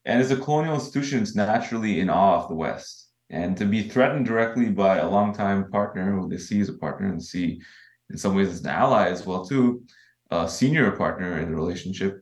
[0.06, 3.10] and as a colonial institution, it's naturally in awe of the West.
[3.30, 7.08] And to be threatened directly by a longtime partner who they see as a partner
[7.08, 7.62] and see
[8.10, 9.84] in some ways as an ally as well too,
[10.32, 12.22] a senior partner in the relationship,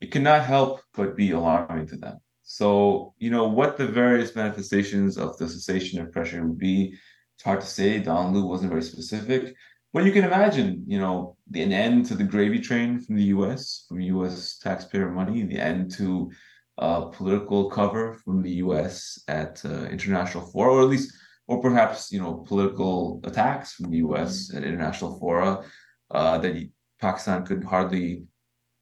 [0.00, 2.18] it cannot help but be alarming to them.
[2.48, 6.96] So, you know, what the various manifestations of the cessation of pressure would be,
[7.34, 7.98] it's hard to say.
[7.98, 9.56] Don Lu wasn't very specific.
[9.92, 13.24] But you can imagine, you know, the, an end to the gravy train from the
[13.36, 16.30] US, from US taxpayer money, the end to
[16.78, 21.16] uh, political cover from the US at uh, international fora, or at least,
[21.48, 25.64] or perhaps, you know, political attacks from the US at international fora
[26.12, 26.54] uh, that
[27.00, 28.22] Pakistan could hardly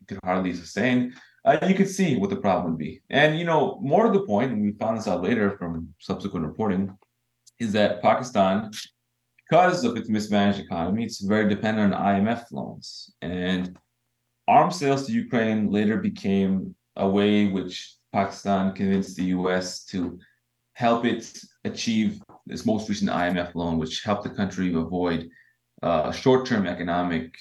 [0.07, 3.02] could hardly sustain uh, you could see what the problem would be.
[3.11, 6.46] And you know, more to the point, and we found this out later from subsequent
[6.46, 6.96] reporting,
[7.59, 8.70] is that Pakistan,
[9.48, 13.14] because of its mismanaged economy, it's very dependent on IMF loans.
[13.20, 13.76] And
[14.48, 20.18] arms sales to Ukraine later became a way which Pakistan convinced the US to
[20.74, 21.30] help it
[21.64, 25.28] achieve its most recent IMF loan, which helped the country avoid
[25.83, 27.35] uh, a short term economic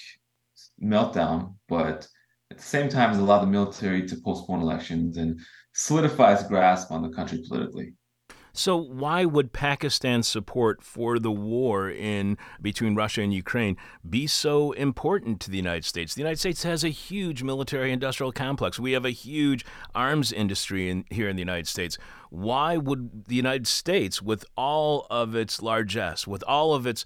[0.82, 2.08] meltdown, but
[2.54, 5.40] at the same time has allowed the military to postpone elections and
[5.74, 7.94] solidify its grasp on the country politically.
[8.56, 13.76] So why would Pakistan's support for the war in between Russia and Ukraine
[14.08, 16.14] be so important to the United States?
[16.14, 18.80] The United States has a huge military industrial complex.
[18.80, 21.98] We have a huge arms industry in, here in the United States.
[22.30, 27.04] Why would the United States with all of its largesse, with all of its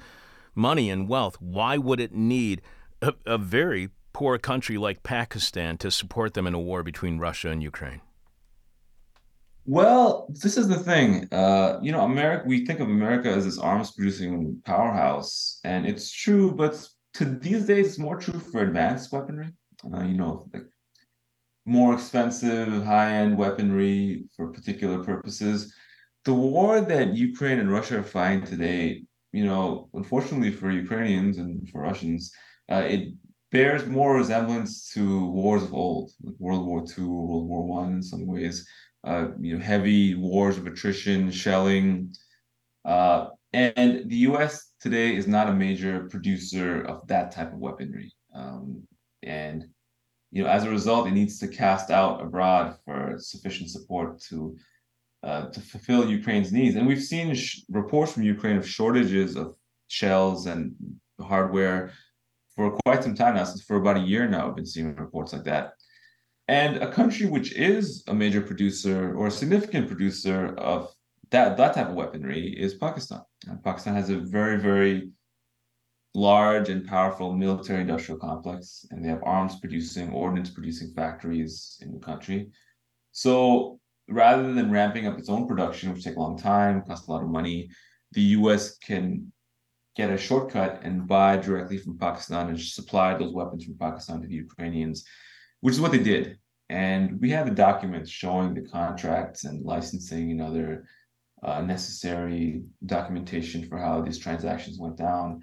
[0.54, 2.62] money and wealth, why would it need
[3.02, 7.50] a, a very poor country like Pakistan to support them in a war between Russia
[7.52, 8.02] and Ukraine?
[9.68, 11.32] Well, this is the thing.
[11.32, 16.12] Uh, you know, America, we think of America as this arms producing powerhouse, and it's
[16.12, 16.74] true, but
[17.18, 19.50] to these days, it's more true for advanced weaponry.
[19.94, 20.66] Uh, you know, like
[21.66, 25.72] more expensive, high end weaponry for particular purposes.
[26.26, 31.70] The war that Ukraine and Russia are fighting today, you know, unfortunately for Ukrainians and
[31.70, 32.32] for Russians,
[32.72, 33.10] uh, it
[33.52, 38.04] bears more resemblance to wars of old, like World War II, World War One in
[38.04, 38.68] some ways
[39.04, 42.14] uh, you know, heavy wars of attrition, shelling.
[42.84, 44.74] Uh, and the U.S.
[44.82, 48.14] today is not a major producer of that type of weaponry.
[48.36, 48.84] Um,
[49.24, 49.66] and
[50.32, 54.58] you know, as a result, it needs to cast out abroad for sufficient support to
[55.24, 56.76] uh, to fulfill Ukraine's needs.
[56.76, 59.56] And we've seen sh- reports from Ukraine of shortages of
[59.88, 60.76] shells and
[61.20, 61.94] hardware
[62.58, 63.46] for quite some time now.
[63.46, 65.74] Since for about a year now, I've been seeing reports like that.
[66.50, 70.92] And a country which is a major producer or a significant producer of
[71.30, 73.22] that that type of weaponry is Pakistan.
[73.48, 75.12] And Pakistan has a very very
[76.16, 81.92] large and powerful military industrial complex, and they have arms producing, ordnance producing factories in
[81.92, 82.50] the country.
[83.12, 87.12] So rather than ramping up its own production, which take a long time, cost a
[87.12, 87.70] lot of money,
[88.14, 88.78] the U.S.
[88.78, 89.32] can
[89.98, 94.28] get a shortcut and buy directly from Pakistan and supply those weapons from Pakistan to
[94.28, 95.04] the Ukrainians
[95.62, 96.38] which is what they did.
[96.70, 100.86] And we have the documents showing the contracts and licensing and other
[101.44, 105.42] uh, necessary documentation for how these transactions went down.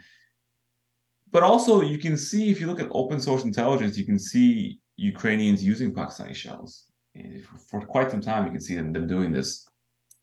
[1.30, 4.80] But also, you can see if you look at open source intelligence, you can see
[4.96, 6.84] Ukrainians using Pakistani shells.
[7.14, 9.66] And for quite some time, you can see them, them doing this,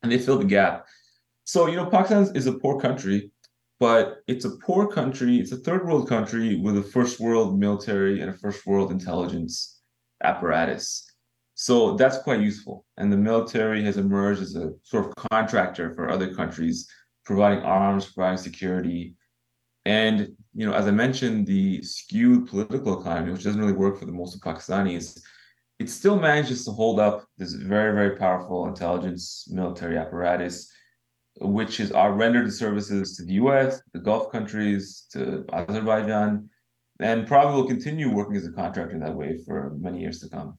[0.02, 0.86] and they fill the gap.
[1.44, 3.30] So, you know, Pakistan is a poor country,
[3.82, 5.40] but it's a poor country.
[5.40, 9.80] It's a third world country with a first world military and a first world intelligence
[10.22, 11.04] apparatus.
[11.54, 12.86] So that's quite useful.
[12.96, 16.88] And the military has emerged as a sort of contractor for other countries,
[17.24, 19.16] providing arms, providing security.
[19.84, 24.06] And, you know, as I mentioned, the skewed political economy, which doesn't really work for
[24.06, 25.20] the most of Pakistanis,
[25.80, 30.70] it still manages to hold up this very, very powerful intelligence military apparatus,
[31.40, 36.48] which is are rendered services to the US, the Gulf countries, to Azerbaijan,
[37.00, 40.28] and probably will continue working as a contractor in that way for many years to
[40.28, 40.58] come.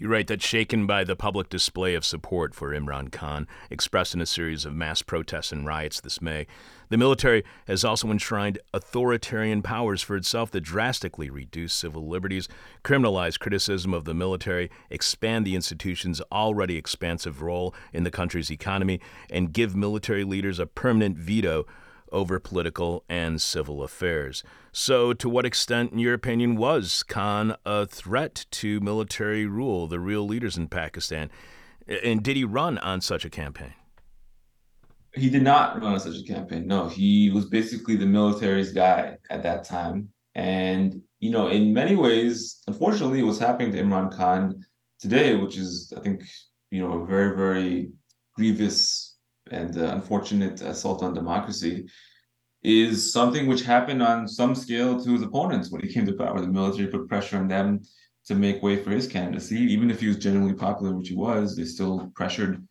[0.00, 4.20] You write that shaken by the public display of support for Imran Khan, expressed in
[4.20, 6.46] a series of mass protests and riots this May,
[6.88, 12.48] the military has also enshrined authoritarian powers for itself that drastically reduce civil liberties,
[12.84, 19.00] criminalize criticism of the military, expand the institution's already expansive role in the country's economy,
[19.28, 21.66] and give military leaders a permanent veto
[22.12, 24.42] over political and civil affairs.
[24.72, 30.00] So, to what extent, in your opinion, was Khan a threat to military rule, the
[30.00, 31.30] real leaders in Pakistan?
[31.86, 33.74] And did he run on such a campaign?
[35.14, 36.66] He did not run on such a campaign.
[36.66, 40.10] No, he was basically the military's guy at that time.
[40.34, 44.64] And, you know, in many ways, unfortunately, what's happening to Imran Khan
[45.00, 46.22] today, which is, I think,
[46.70, 47.90] you know, a very, very
[48.34, 49.16] grievous
[49.50, 51.88] and uh, unfortunate assault on democracy
[52.62, 56.40] is something which happened on some scale to his opponents when he came to power.
[56.40, 57.80] The military put pressure on them
[58.26, 59.56] to make way for his candidacy.
[59.56, 62.66] Even if he was genuinely popular, which he was, they still pressured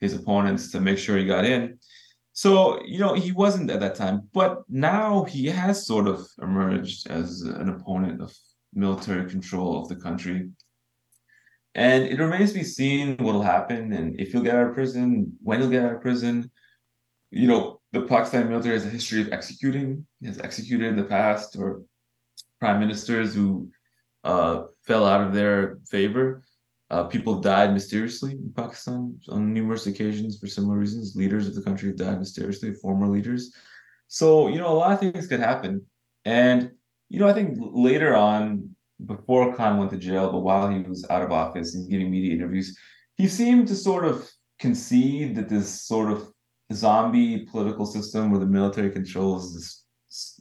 [0.00, 1.78] his opponents to make sure he got in.
[2.32, 7.08] So, you know, he wasn't at that time, but now he has sort of emerged
[7.08, 8.34] as an opponent of
[8.72, 10.48] military control of the country.
[11.74, 14.74] And it remains to be seen what will happen and if he'll get out of
[14.74, 16.50] prison, when he'll get out of prison.
[17.30, 21.56] You know, the Pakistan military has a history of executing, has executed in the past,
[21.56, 21.82] or
[22.58, 23.70] prime ministers who
[24.24, 26.42] uh, fell out of their favor.
[26.90, 31.16] Uh, people died mysteriously in Pakistan on numerous occasions for similar reasons.
[31.16, 33.54] Leaders of the country have died mysteriously, former leaders.
[34.08, 35.86] So, you know, a lot of things could happen.
[36.24, 36.72] And,
[37.08, 38.74] you know, I think later on,
[39.04, 42.34] before Khan went to jail, but while he was out of office and giving media
[42.34, 42.78] interviews,
[43.16, 46.31] he seemed to sort of concede that this sort of
[46.74, 49.84] zombie political system where the military controls this,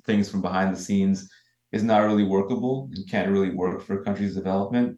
[0.06, 1.30] things from behind the scenes
[1.72, 4.98] is not really workable and can't really work for a country's development.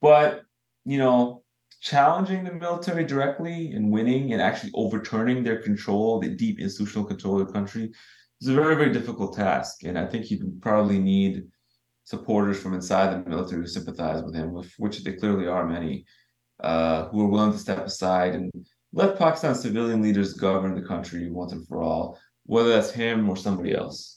[0.00, 0.42] But,
[0.84, 1.42] you know,
[1.80, 7.40] challenging the military directly and winning and actually overturning their control, the deep institutional control
[7.40, 7.92] of the country,
[8.40, 9.84] is a very, very difficult task.
[9.84, 11.44] And I think you would probably need
[12.04, 16.06] supporters from inside the military who sympathize with him, which they clearly are many,
[16.60, 18.50] uh, who are willing to step aside and
[18.98, 23.36] let Pakistan civilian leaders govern the country once and for all, whether that's him or
[23.36, 24.16] somebody else.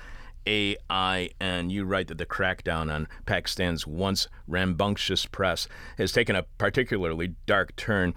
[0.47, 1.69] A I N.
[1.69, 5.67] You write that the crackdown on Pakistan's once rambunctious press
[5.97, 8.13] has taken a particularly dark turn.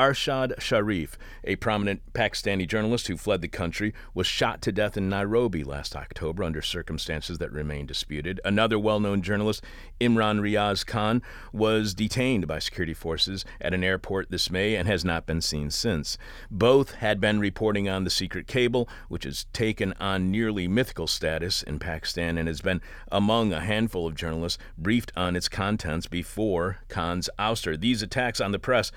[0.00, 5.10] Arshad Sharif, a prominent Pakistani journalist who fled the country, was shot to death in
[5.10, 8.40] Nairobi last October under circumstances that remain disputed.
[8.42, 9.62] Another well known journalist,
[10.00, 11.20] Imran Riaz Khan,
[11.52, 15.68] was detained by security forces at an airport this May and has not been seen
[15.68, 16.16] since.
[16.50, 21.62] Both had been reporting on the secret cable, which has taken on nearly mythical status
[21.62, 22.80] in Pakistan and has been
[23.12, 27.78] among a handful of journalists briefed on its contents before Khan's ouster.
[27.78, 28.92] These attacks on the press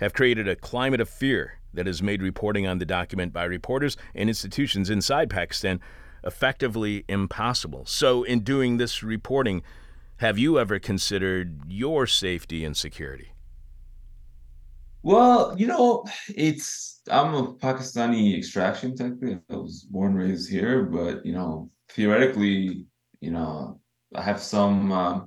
[0.00, 3.96] have created a climate of fear that has made reporting on the document by reporters
[4.14, 5.80] and institutions inside Pakistan
[6.24, 7.84] effectively impossible.
[7.86, 9.62] So, in doing this reporting,
[10.18, 13.32] have you ever considered your safety and security?
[15.02, 19.38] Well, you know, it's I'm of Pakistani extraction technically.
[19.50, 22.86] I was born and raised here, but you know, theoretically,
[23.20, 23.80] you know,
[24.14, 25.20] I have some uh,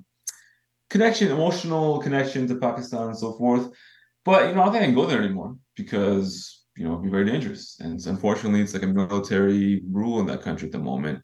[0.90, 3.70] connection, emotional connection to Pakistan and so forth.
[4.26, 7.04] But you know, I don't think I can go there anymore because you know it'd
[7.04, 7.78] be very dangerous.
[7.80, 11.22] And it's, unfortunately, it's like a military rule in that country at the moment.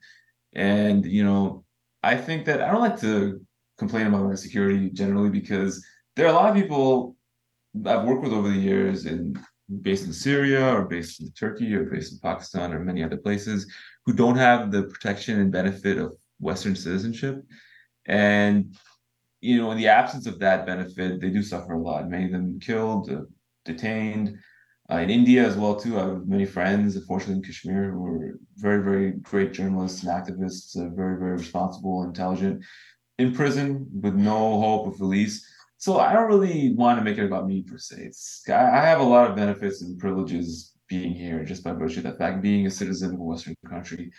[0.54, 1.66] And you know,
[2.04, 3.42] I think that I don't like to
[3.78, 5.86] complain about my security generally because
[6.16, 7.16] there are a lot of people
[7.86, 9.38] I've worked with over the years and
[9.82, 13.72] based in Syria or based in Turkey or based in Pakistan or many other places
[14.06, 17.44] who don't have the protection and benefit of Western citizenship.
[18.06, 18.76] And
[19.46, 22.10] you know, in the absence of that benefit, they do suffer a lot.
[22.10, 23.22] Many of them killed, uh,
[23.64, 24.38] detained.
[24.92, 28.40] Uh, in India as well too, I have many friends, unfortunately in Kashmir, who were
[28.58, 32.64] very, very great journalists and activists, uh, very, very responsible, intelligent,
[33.18, 35.36] in prison with no hope of release.
[35.78, 37.98] So I don't really want to make it about me per se.
[38.00, 42.06] It's, I have a lot of benefits and privileges being here just by virtue of
[42.06, 44.12] that fact, being a citizen of a Western country.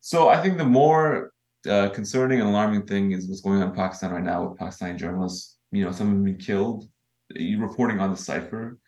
[0.00, 1.32] So I think the more
[1.68, 4.96] uh, concerning and alarming thing is what's going on in Pakistan right now with Pakistani
[4.96, 5.58] journalists.
[5.70, 6.88] You know, some have been killed.
[7.34, 8.78] Reporting on the cipher,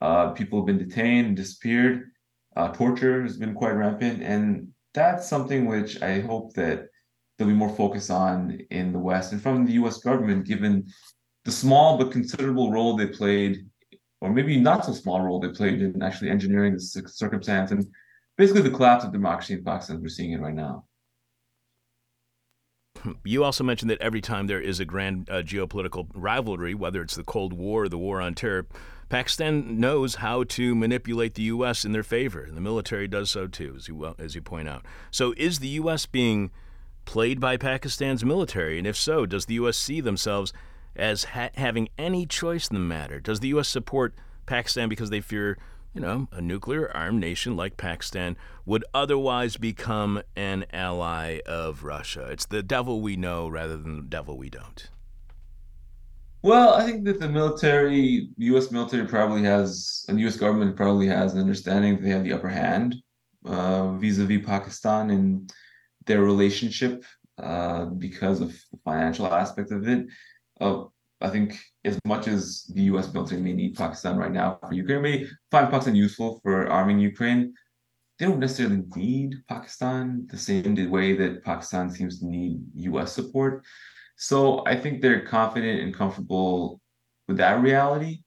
[0.00, 2.10] uh, people have been detained disappeared.
[2.56, 6.86] Uh, torture has been quite rampant, and that's something which I hope that
[7.36, 9.98] there'll be more focus on in the West and from the U.S.
[9.98, 10.86] government, given
[11.44, 13.66] the small but considerable role they played,
[14.20, 17.86] or maybe not so small role they played in actually engineering the circumstance and
[18.36, 20.84] basically the collapse of democracy in Pakistan we're seeing it right now.
[23.24, 27.16] You also mentioned that every time there is a grand uh, geopolitical rivalry, whether it's
[27.16, 28.66] the Cold War or the War on Terror,
[29.08, 31.84] Pakistan knows how to manipulate the U.S.
[31.84, 34.68] in their favor, and the military does so too, as you well, as you point
[34.68, 34.84] out.
[35.10, 36.06] So, is the U.S.
[36.06, 36.50] being
[37.04, 39.76] played by Pakistan's military, and if so, does the U.S.
[39.76, 40.52] see themselves
[40.94, 43.18] as ha- having any choice in the matter?
[43.18, 43.68] Does the U.S.
[43.68, 44.14] support
[44.46, 45.58] Pakistan because they fear
[45.94, 52.28] you know, a nuclear armed nation like Pakistan would otherwise become an ally of Russia.
[52.30, 54.88] It's the devil we know rather than the devil we don't.
[56.42, 58.70] Well, I think that the military, U.S.
[58.70, 60.36] military probably has, and U.S.
[60.36, 62.96] government probably has an understanding that they have the upper hand
[63.44, 65.52] uh, vis-a-vis Pakistan and
[66.06, 67.04] their relationship
[67.38, 70.06] uh, because of the financial aspect of it.
[70.60, 70.84] Uh,
[71.20, 73.12] I think as much as the U.S.
[73.12, 77.54] military may need Pakistan right now for Ukraine, may find Pakistan useful for arming Ukraine.
[78.18, 83.12] They don't necessarily need Pakistan the same way that Pakistan seems to need U.S.
[83.12, 83.64] support.
[84.16, 86.80] So I think they're confident and comfortable
[87.26, 88.24] with that reality.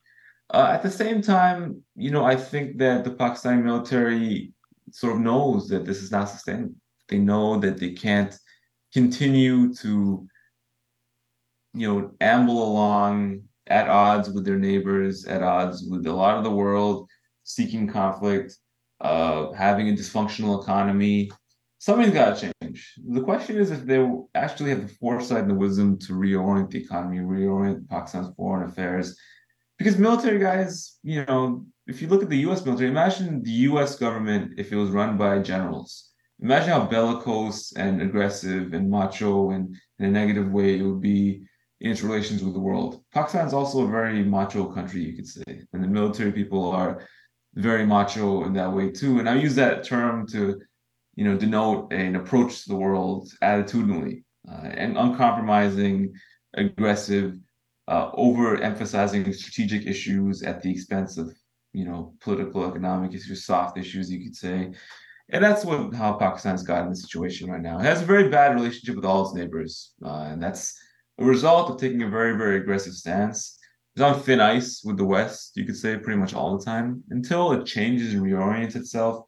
[0.52, 4.54] Uh, at the same time, you know, I think that the Pakistani military
[4.92, 6.76] sort of knows that this is not sustainable.
[7.10, 8.36] They know that they can't
[8.94, 10.28] continue to
[11.74, 16.44] you know, amble along at odds with their neighbors, at odds with a lot of
[16.44, 17.10] the world,
[17.44, 18.56] seeking conflict,
[19.02, 21.32] uh, having a dysfunctional economy.
[21.80, 22.94] Something's got to change.
[23.10, 24.06] The question is if they
[24.36, 29.18] actually have the foresight and the wisdom to reorient the economy, reorient Pakistan's foreign affairs.
[29.78, 33.98] Because military guys, you know, if you look at the US military, imagine the US
[33.98, 36.12] government if it was run by generals.
[36.42, 41.46] Imagine how bellicose and aggressive and macho and in a negative way it would be
[41.84, 43.04] in its relations with the world.
[43.14, 47.06] Pakistan is also a very macho country, you could say, and the military people are
[47.56, 49.20] very macho in that way too.
[49.20, 50.60] And I use that term to,
[51.16, 56.14] you know, denote an approach to the world attitudinally uh, and uncompromising,
[56.56, 57.38] aggressive,
[57.90, 61.36] uh, overemphasizing strategic issues at the expense of,
[61.74, 64.72] you know, political, economic issues, soft issues, you could say.
[65.30, 67.80] And that's what how Pakistan's got in the situation right now.
[67.80, 70.78] It has a very bad relationship with all its neighbors, uh, and that's
[71.18, 73.58] a result of taking a very, very aggressive stance.
[73.96, 77.04] It's on thin ice with the West, you could say, pretty much all the time
[77.10, 79.26] until it changes and reorients itself,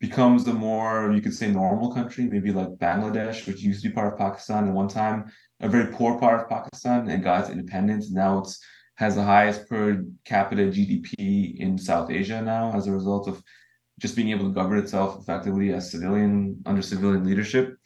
[0.00, 3.94] becomes a more, you could say, normal country, maybe like Bangladesh, which used to be
[3.94, 7.50] part of Pakistan at one time, a very poor part of Pakistan, and got its
[7.50, 8.10] independence.
[8.10, 8.60] Now it's
[8.98, 13.40] has the highest per capita GDP in South Asia now as a result of
[14.00, 17.76] just being able to govern itself effectively as civilian under civilian leadership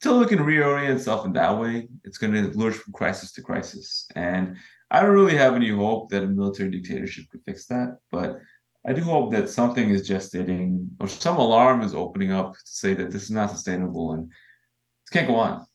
[0.00, 3.42] until it can reorient itself in that way, it's going to lurch from crisis to
[3.42, 4.06] crisis.
[4.14, 4.56] And
[4.90, 8.38] I don't really have any hope that a military dictatorship could fix that, but
[8.86, 12.94] I do hope that something is gestating or some alarm is opening up to say
[12.94, 15.66] that this is not sustainable and it can't go on.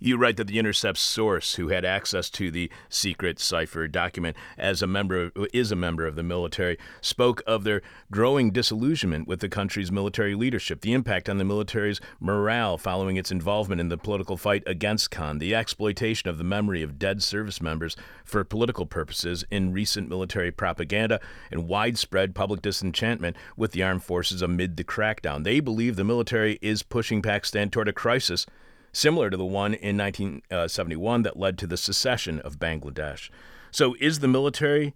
[0.00, 4.82] You write that the Intercept source, who had access to the secret cipher document as
[4.82, 9.48] a member is a member of the military, spoke of their growing disillusionment with the
[9.48, 14.36] country's military leadership, the impact on the military's morale following its involvement in the political
[14.36, 19.44] fight against Khan, the exploitation of the memory of dead service members for political purposes
[19.50, 21.20] in recent military propaganda,
[21.50, 25.44] and widespread public disenchantment with the armed forces amid the crackdown.
[25.44, 28.46] They believe the military is pushing Pakistan toward a crisis
[28.94, 33.28] similar to the one in 1971 that led to the secession of Bangladesh.
[33.70, 34.94] So, is the military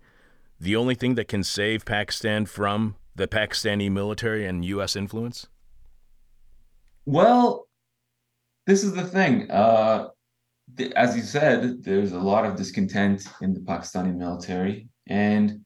[0.60, 4.96] the only thing that can save Pakistan from the Pakistani military and U.S.
[4.96, 5.46] influence?
[7.04, 7.68] Well,
[8.66, 9.50] this is the thing.
[9.50, 10.08] Uh,
[10.94, 15.60] as you said, there's a lot of discontent in the Pakistani military, and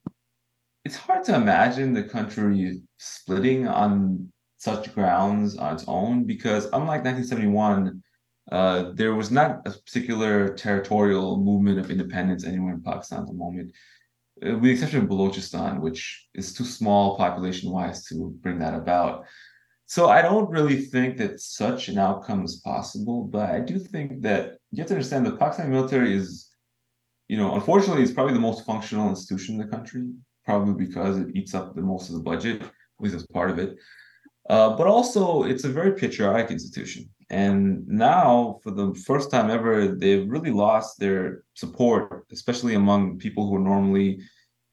[0.84, 7.04] it's hard to imagine the country splitting on such grounds on its own because, unlike
[7.04, 8.02] 1971,
[8.52, 13.32] uh, there was not a particular territorial movement of independence anywhere in Pakistan at the
[13.32, 13.72] moment,
[14.46, 18.74] uh, with the exception of Balochistan, which is too small population wise to bring that
[18.74, 19.24] about.
[19.86, 24.20] So I don't really think that such an outcome is possible, but I do think
[24.20, 26.50] that you have to understand the Pakistan military is,
[27.28, 30.10] you know, unfortunately, it's probably the most functional institution in the country,
[30.44, 33.58] probably because it eats up the most of the budget, at least as part of
[33.58, 33.78] it.
[34.52, 37.08] Uh, but also, it's a very patriotic institution.
[37.30, 43.48] And now, for the first time ever, they've really lost their support, especially among people
[43.48, 44.20] who are normally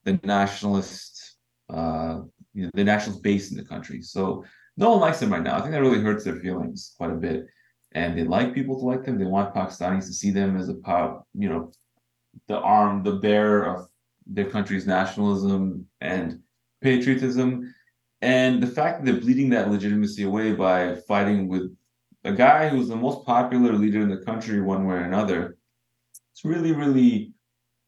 [0.03, 1.38] the nationalist,
[1.69, 2.15] uh,
[2.53, 4.01] you know, the nationalist base in the country.
[4.01, 4.43] So
[4.75, 5.55] no one likes them right now.
[5.55, 7.45] I think that really hurts their feelings quite a bit.
[7.93, 9.17] And they like people to like them.
[9.17, 11.71] They want Pakistanis to see them as a power, you know,
[12.49, 13.88] the arm, the bearer of
[14.27, 16.41] their country's nationalism and
[16.82, 17.73] patriotism.
[18.22, 21.76] And the fact that they're bleeding that legitimacy away by fighting with
[22.26, 25.57] a guy who's the most popular leader in the country, one way or another,
[26.34, 27.34] it's really, really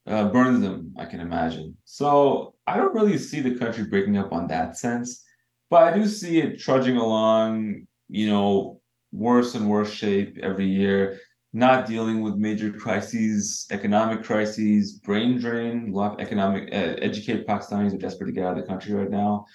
[0.08, 1.76] uh, burns them, I can imagine.
[1.84, 5.24] So I don't really see the country breaking up on that sense,
[5.70, 8.80] but I do see it trudging along, you know,
[9.12, 11.20] worse and worse shape every year,
[11.52, 17.46] not dealing with major crises, economic crises, brain drain, a lot of economic, uh, educated
[17.46, 19.46] Pakistanis are desperate to get out of the country right now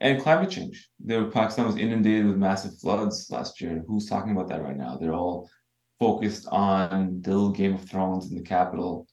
[0.00, 0.88] and climate change.
[1.04, 3.82] The Pakistan was inundated with massive floods last year.
[3.86, 4.96] Who's talking about that right now?
[4.96, 5.48] They're all
[5.98, 9.06] focused on the little Game of Thrones in the capital.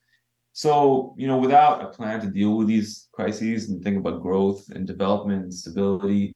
[0.51, 4.69] So, you know, without a plan to deal with these crises and think about growth
[4.69, 6.33] and development and stability,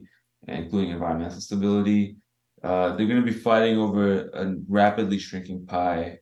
[0.47, 2.17] including environmental stability,
[2.63, 6.17] uh, they're going to be fighting over a rapidly shrinking pie.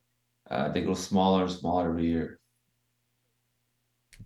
[0.50, 2.40] Uh, they grow smaller and smaller every year.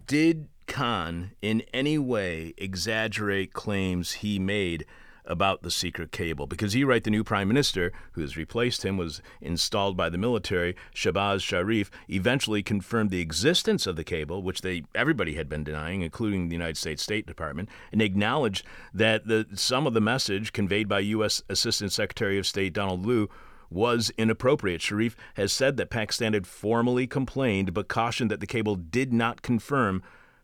[0.08, 0.49] Did
[0.80, 4.86] Khan in any way exaggerate claims he made
[5.26, 8.96] about the secret cable because he right the new prime minister who has replaced him
[8.96, 14.62] was installed by the military Shehbaz Sharif eventually confirmed the existence of the cable which
[14.62, 19.48] they everybody had been denying including the United States State Department and acknowledged that the
[19.56, 23.30] some of the message conveyed by US Assistant Secretary of State Donald Lu
[23.70, 24.82] was inappropriate.
[24.82, 29.42] Sharif has said that Pakistan had formally complained but cautioned that the cable did not
[29.42, 30.02] confirm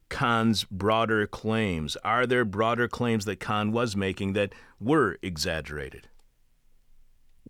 [0.10, 1.96] Khan's broader claims.
[1.98, 6.08] Are there broader claims that Khan was making that were exaggerated?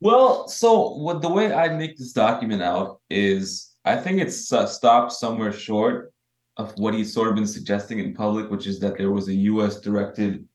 [0.01, 4.65] Well, so what the way I make this document out is I think it's uh,
[4.65, 6.13] stopped somewhere short
[6.57, 9.33] of what he's sort of been suggesting in public, which is that there was a
[9.33, 9.79] U.S.
[9.79, 10.47] directed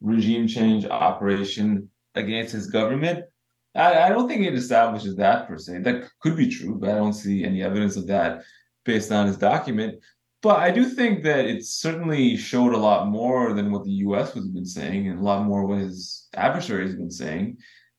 [0.00, 3.24] regime change operation against his government.
[3.74, 5.80] I, I don't think it establishes that per se.
[5.80, 8.42] That could be true, but I don't see any evidence of that
[8.84, 10.02] based on his document.
[10.40, 14.34] But I do think that it certainly showed a lot more than what the U.S.
[14.34, 17.58] has been saying, and a lot more what his adversaries have been saying.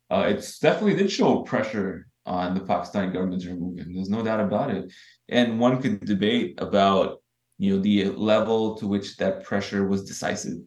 [0.10, 3.94] Uh, it's definitely did show pressure on the Pakistani government to remove him.
[3.94, 4.92] There's no doubt about it.
[5.28, 7.22] And one could debate about
[7.58, 10.60] you know the level to which that pressure was decisive.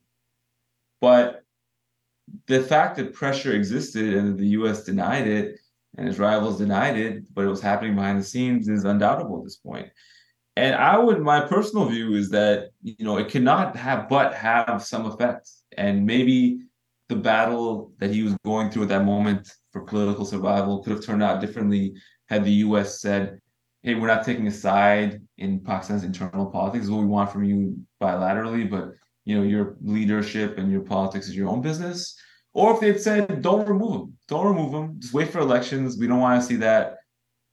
[1.01, 1.43] But
[2.47, 4.85] the fact that pressure existed and the U.S.
[4.85, 5.59] denied it
[5.97, 9.45] and his rivals denied it, but it was happening behind the scenes is undoubtable at
[9.45, 9.89] this point.
[10.57, 14.85] And I would, my personal view is that you know it cannot have but have
[14.85, 16.61] some effect, and maybe
[17.09, 21.05] the battle that he was going through at that moment for political survival could have
[21.05, 21.95] turned out differently
[22.29, 23.01] had the U.S.
[23.01, 23.41] said,
[23.83, 26.89] "Hey, we're not taking a side in Pakistan's internal politics.
[26.89, 28.93] What we want from you bilaterally, but
[29.25, 32.15] you know your leadership and your politics is your own business."
[32.53, 35.97] Or if they had said, "Don't remove him, don't remove him, just wait for elections.
[35.99, 36.99] We don't want to see that."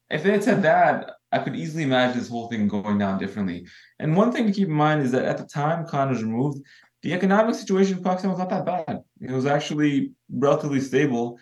[0.09, 3.67] If they had said that, I could easily imagine this whole thing going down differently.
[3.99, 6.65] And one thing to keep in mind is that at the time Khan was removed,
[7.03, 9.01] the economic situation in Pakistan was not that bad.
[9.21, 11.37] It was actually relatively stable.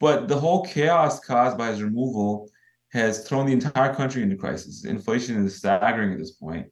[0.00, 2.50] But the whole chaos caused by his removal
[2.92, 4.84] has thrown the entire country into crisis.
[4.84, 6.66] Inflation is staggering at this point.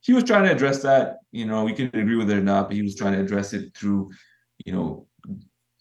[0.00, 1.16] He was trying to address that.
[1.32, 3.52] You know, we can agree with it or not, but he was trying to address
[3.52, 4.10] it through,
[4.64, 5.08] you know,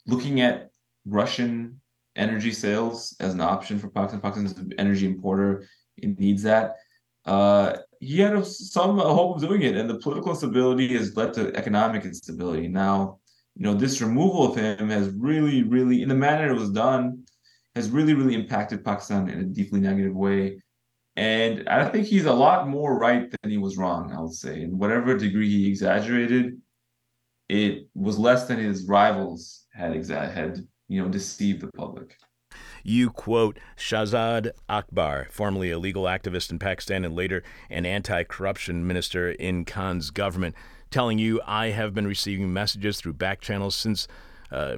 [0.08, 0.72] looking at
[1.06, 1.80] Russian
[2.16, 4.22] energy sales as an option for Pakistan.
[4.22, 5.68] Pakistan is an energy importer
[5.98, 6.76] it needs that.
[7.26, 11.56] Uh, he had some hope of doing it, and the political instability has led to
[11.56, 12.68] economic instability.
[12.68, 13.20] Now,
[13.56, 17.24] you know, this removal of him has really, really, in the manner it was done,
[17.76, 20.62] has really, really impacted Pakistan in a deeply negative way.
[21.16, 24.62] And I think he's a lot more right than he was wrong, I would say.
[24.62, 26.60] In whatever degree he exaggerated,
[27.48, 32.18] it was less than his rivals had exa- had, you know, deceived the public.
[32.88, 38.86] You quote Shahzad Akbar, formerly a legal activist in Pakistan and later an anti corruption
[38.86, 40.54] minister in Khan's government,
[40.92, 44.08] telling you, I have been receiving messages through back channels since.
[44.52, 44.78] Uh,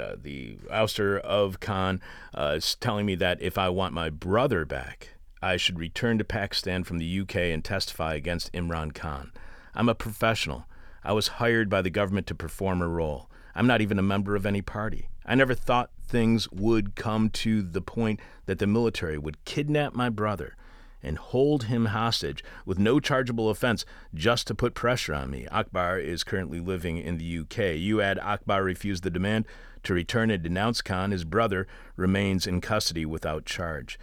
[0.00, 2.00] uh, the ouster of Khan
[2.32, 6.84] uh, telling me that if I want my brother back, I should return to Pakistan
[6.84, 9.32] from the UK and testify against Imran Khan.
[9.74, 10.66] I'm a professional.
[11.02, 13.28] I was hired by the government to perform a role.
[13.56, 15.08] I'm not even a member of any party.
[15.28, 20.08] I never thought things would come to the point that the military would kidnap my
[20.08, 20.56] brother
[21.02, 25.46] and hold him hostage with no chargeable offense just to put pressure on me.
[25.48, 27.76] Akbar is currently living in the UK.
[27.76, 29.44] You add Akbar refused the demand
[29.82, 31.10] to return and denounce Khan.
[31.10, 33.98] His brother remains in custody without charge.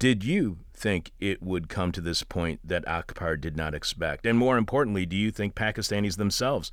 [0.00, 4.26] Did you think it would come to this point that Akbar did not expect?
[4.26, 6.72] And more importantly, do you think Pakistanis themselves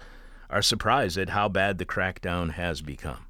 [0.50, 3.28] are surprised at how bad the crackdown has become?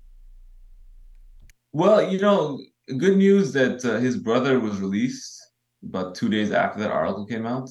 [1.75, 2.59] Well, you know,
[2.97, 5.41] good news that uh, his brother was released
[5.83, 7.67] about two days after that article came out.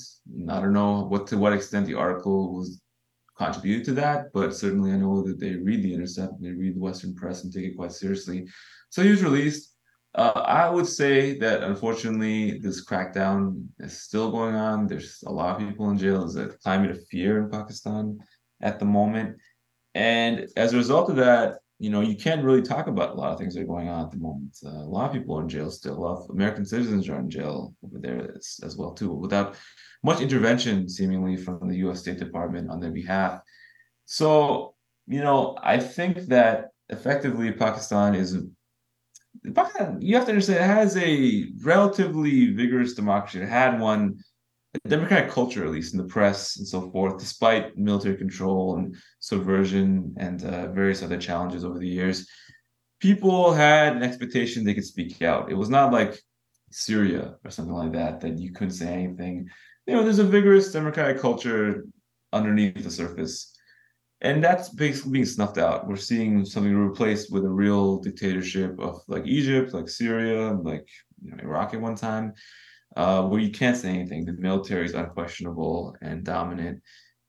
[0.49, 2.83] I don't know what to what extent the article was
[3.39, 6.75] contributed to that, but certainly I know that they read the Intercept and they read
[6.75, 8.49] the Western press and take it quite seriously.
[8.91, 9.71] So he was released.
[10.17, 14.89] Uh, I would say that unfortunately this crackdown is still going on.
[14.89, 16.27] There's a lot of people in jail.
[16.27, 18.19] There's a climate of fear in Pakistan
[18.61, 19.37] at the moment.
[19.95, 23.33] And as a result of that, you know, you can't really talk about a lot
[23.33, 24.57] of things that are going on at the moment.
[24.65, 25.99] Uh, a lot of people are in jail still.
[25.99, 29.57] A lot of American citizens are in jail over there as, as well too, without
[30.05, 31.99] much intervention seemingly from the U.S.
[31.99, 33.41] State Department on their behalf.
[34.05, 34.75] So,
[35.09, 38.39] you know, I think that effectively Pakistan is
[39.53, 40.01] Pakistan.
[40.01, 43.41] You have to understand it has a relatively vigorous democracy.
[43.41, 44.19] It had one
[44.89, 50.15] democratic culture, at least in the press and so forth, despite military control and subversion
[50.19, 52.27] and uh, various other challenges over the years,
[52.99, 55.51] people had an expectation they could speak out.
[55.51, 56.19] It was not like
[56.71, 59.49] Syria or something like that, that you couldn't say anything.
[59.87, 61.85] You know, there's a vigorous democratic culture
[62.33, 63.55] underneath the surface.
[64.23, 65.87] And that's basically being snuffed out.
[65.87, 70.89] We're seeing something replaced with a real dictatorship of like Egypt, like Syria, like
[71.23, 72.33] you know, Iraq at one time
[72.97, 74.25] uh, where you can't say anything.
[74.25, 76.83] The military is unquestionable and dominant.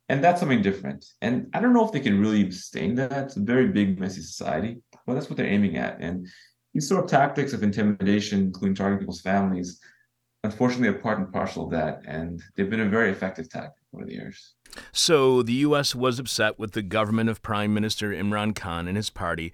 [0.09, 1.05] And that's something different.
[1.21, 3.11] And I don't know if they can really sustain that.
[3.11, 5.99] It's a very big, messy society, but that's what they're aiming at.
[6.01, 6.27] And
[6.73, 9.79] these sort of tactics of intimidation, including targeting people's families,
[10.43, 14.05] unfortunately are part and parcel of that, and they've been a very effective tactic over
[14.05, 14.55] the years.
[14.91, 15.95] So the U.S.
[15.95, 19.53] was upset with the government of Prime Minister Imran Khan and his party,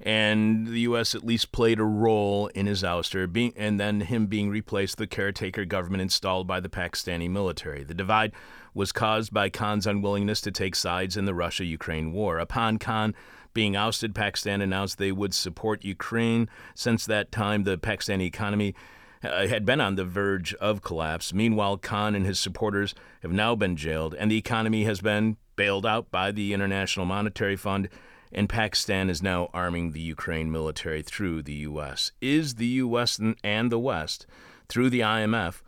[0.00, 1.14] and the U.S.
[1.14, 5.06] at least played a role in his ouster, being, and then him being replaced the
[5.06, 7.84] caretaker government installed by the Pakistani military.
[7.84, 8.32] The divide
[8.72, 12.38] was caused by Khan's unwillingness to take sides in the Russia-Ukraine war.
[12.38, 13.14] Upon Khan
[13.52, 16.48] being ousted, Pakistan announced they would support Ukraine.
[16.74, 18.74] Since that time, the Pakistani economy
[19.22, 21.34] uh, had been on the verge of collapse.
[21.34, 25.84] Meanwhile, Khan and his supporters have now been jailed, and the economy has been bailed
[25.84, 27.88] out by the International Monetary Fund,
[28.32, 32.12] and Pakistan is now arming the Ukraine military through the U.S.
[32.20, 33.20] Is the U.S.
[33.42, 34.26] and the West,
[34.68, 35.62] through the IMF,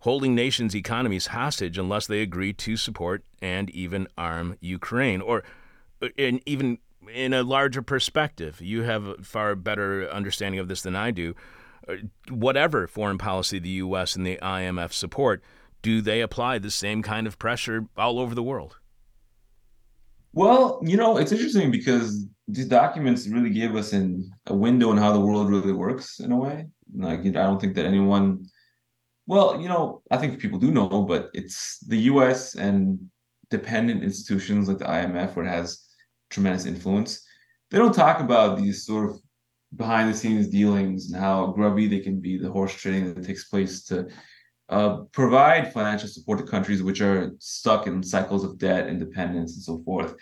[0.00, 5.20] holding nations' economies hostage unless they agree to support and even arm Ukraine?
[5.20, 5.44] Or
[6.16, 6.78] in, even
[7.12, 11.34] in a larger perspective, you have a far better understanding of this than I do
[11.88, 11.94] uh,
[12.28, 14.14] whatever foreign policy the U.S.
[14.14, 15.42] and the IMF support,
[15.80, 18.78] do they apply the same kind of pressure all over the world?
[20.32, 24.96] Well, you know, it's interesting because these documents really give us an, a window on
[24.96, 26.66] how the world really works in a way.
[26.94, 28.46] Like, I don't think that anyone,
[29.26, 32.54] well, you know, I think people do know, but it's the U.S.
[32.54, 32.98] and
[33.50, 35.86] dependent institutions like the IMF, where it has
[36.30, 37.24] tremendous influence.
[37.70, 39.20] They don't talk about these sort of
[39.76, 43.44] behind the scenes dealings and how grubby they can be, the horse trading that takes
[43.44, 44.08] place to
[44.68, 49.62] uh, provide financial support to countries which are stuck in cycles of debt, independence, and
[49.62, 50.14] so forth.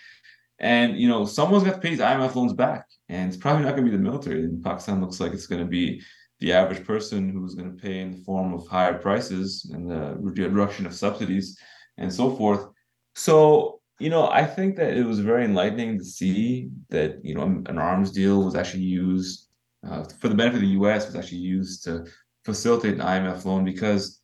[0.58, 3.76] And you know, someone's got to pay these IMF loans back, and it's probably not
[3.76, 4.44] going to be the military.
[4.44, 6.00] In Pakistan looks like it's going to be
[6.40, 10.16] the average person who's going to pay in the form of higher prices and the
[10.18, 11.58] reduction of subsidies
[11.98, 12.68] and so forth.
[13.14, 17.42] So you know, I think that it was very enlightening to see that you know
[17.42, 19.48] an arms deal was actually used
[19.88, 21.06] uh, for the benefit of the U.S.
[21.06, 22.04] was actually used to
[22.44, 24.20] facilitate an IMF loan because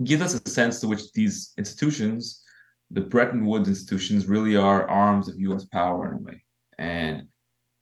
[0.00, 2.42] it gives us a sense to which these institutions,
[2.90, 5.66] the Bretton Woods institutions, really are arms of U.S.
[5.66, 6.44] power in a way.
[6.78, 7.28] And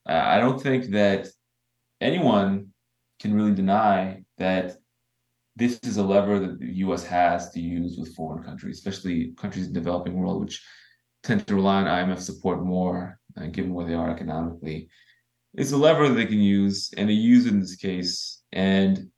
[0.08, 1.28] uh, I don't think that
[2.00, 2.68] anyone
[3.20, 4.76] can really deny that
[5.54, 7.04] this is a lever that the U.S.
[7.04, 10.64] has to use with foreign countries, especially countries in the developing world, which
[11.22, 14.88] tend to rely on IMF support more, uh, given where they are economically.
[15.54, 18.42] It's a lever that they can use, and they use it in this case.
[18.52, 19.08] And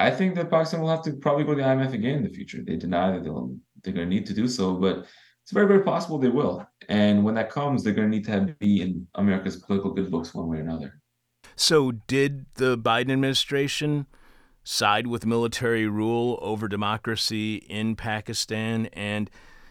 [0.00, 2.30] I think that Pakistan will have to probably go to the IMF again in the
[2.30, 2.62] future.
[2.62, 5.06] They deny that they'll, they're going to need to do so, but
[5.42, 6.66] it's very, very possible they will.
[6.88, 10.10] And when that comes, they're going to need to have, be in America's political good
[10.10, 11.00] books one way or another.
[11.54, 14.06] So, did the Biden administration
[14.64, 18.86] side with military rule over democracy in Pakistan?
[18.94, 19.30] And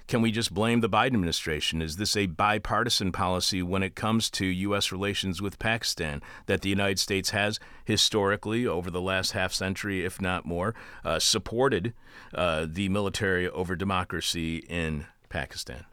[0.10, 1.84] can we just blame the Biden administration?
[1.84, 4.92] Is this a bipartisan policy when it comes to U.S.
[4.92, 10.20] relations with Pakistan that the United States has historically, over the last half century, if
[10.20, 10.74] not more,
[11.06, 11.94] uh, supported
[12.34, 15.86] uh, the military over democracy in Pakistan?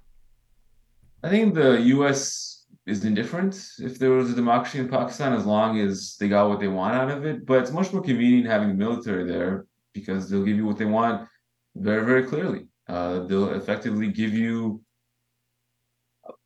[1.22, 2.64] I think the U.S.
[2.86, 6.58] is indifferent if there was a democracy in Pakistan as long as they got what
[6.58, 7.44] they want out of it.
[7.44, 10.86] But it's much more convenient having the military there because they'll give you what they
[10.86, 11.28] want
[11.74, 12.66] very, very clearly.
[12.89, 14.80] Uh, they'll effectively give you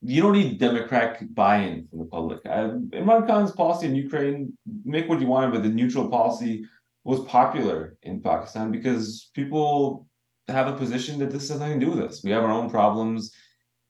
[0.02, 2.40] you don't need democratic buy-in from the public.
[2.44, 6.64] Uh, Imran Khan's policy in Ukraine, make what you want, but the neutral policy
[7.04, 10.06] was popular in Pakistan because people
[10.48, 12.22] have a position that this has nothing to do with us.
[12.24, 13.32] We have our own problems.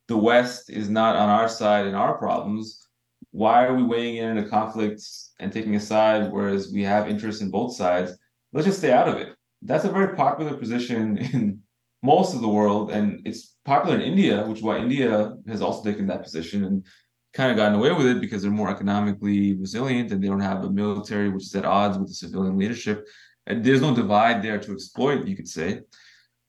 [0.09, 2.89] The West is not on our side in our problems.
[3.33, 5.03] Why are we weighing in a conflict
[5.39, 8.13] and taking a side, whereas we have interests in both sides?
[8.53, 9.35] Let's just stay out of it.
[9.63, 11.61] That's a very popular position in
[12.03, 15.85] most of the world, and it's popular in India, which is why India has also
[15.85, 16.87] taken that position and
[17.33, 20.65] kind of gotten away with it because they're more economically resilient and they don't have
[20.65, 23.07] a military which is at odds with the civilian leadership.
[23.47, 25.81] And there's no divide there to exploit, you could say.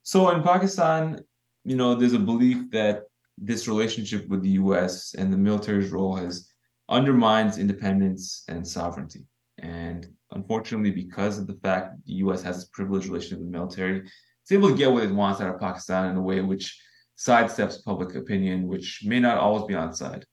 [0.04, 1.20] So in Pakistan,
[1.64, 3.04] you know, there's a belief that
[3.38, 6.52] this relationship with the US and the military's role has
[6.89, 9.26] undermined independence and sovereignty.
[9.60, 14.10] And unfortunately, because of the fact the US has this privileged relationship with the military,
[14.52, 16.80] able to get what it wants out of Pakistan in a way which
[17.18, 20.26] sidesteps public opinion, which may not always be on side.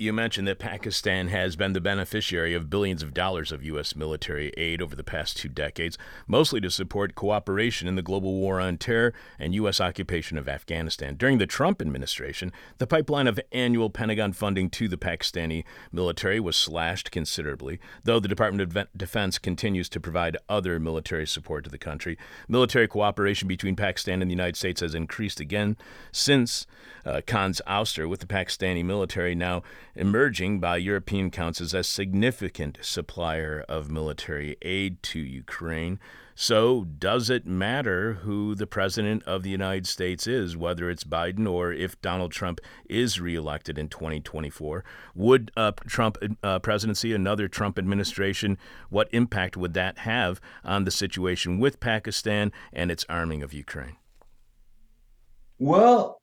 [0.00, 3.96] You mentioned that Pakistan has been the beneficiary of billions of dollars of U.S.
[3.96, 8.60] military aid over the past two decades, mostly to support cooperation in the global war
[8.60, 9.80] on terror and U.S.
[9.80, 11.16] occupation of Afghanistan.
[11.16, 16.56] During the Trump administration, the pipeline of annual Pentagon funding to the Pakistani military was
[16.56, 21.76] slashed considerably, though the Department of Defense continues to provide other military support to the
[21.76, 22.16] country.
[22.46, 25.76] Military cooperation between Pakistan and the United States has increased again
[26.12, 26.68] since
[27.04, 29.62] uh, Khan's ouster, with the Pakistani military now
[29.98, 35.98] emerging by European counts as a significant supplier of military aid to Ukraine.
[36.34, 41.50] So, does it matter who the president of the United States is, whether it's Biden
[41.50, 44.84] or if Donald Trump is reelected in 2024?
[45.16, 48.56] Would a Trump uh, presidency, another Trump administration,
[48.88, 53.96] what impact would that have on the situation with Pakistan and its arming of Ukraine?
[55.58, 56.22] Well,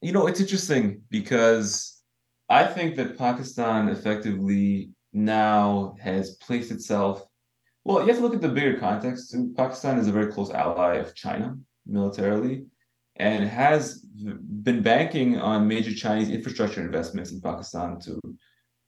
[0.00, 1.97] you know, it's interesting because
[2.48, 7.24] I think that Pakistan effectively now has placed itself
[7.88, 9.34] well, you have to look at the bigger context.
[9.56, 12.66] Pakistan is a very close ally of China militarily
[13.16, 18.20] and has been banking on major Chinese infrastructure investments in Pakistan to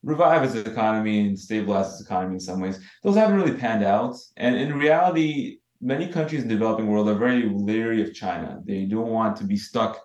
[0.03, 2.79] revive its economy and stabilize its economy in some ways.
[3.03, 4.17] Those haven't really panned out.
[4.37, 8.61] And in reality, many countries in the developing world are very leery of China.
[8.67, 9.99] They don't want to be stuck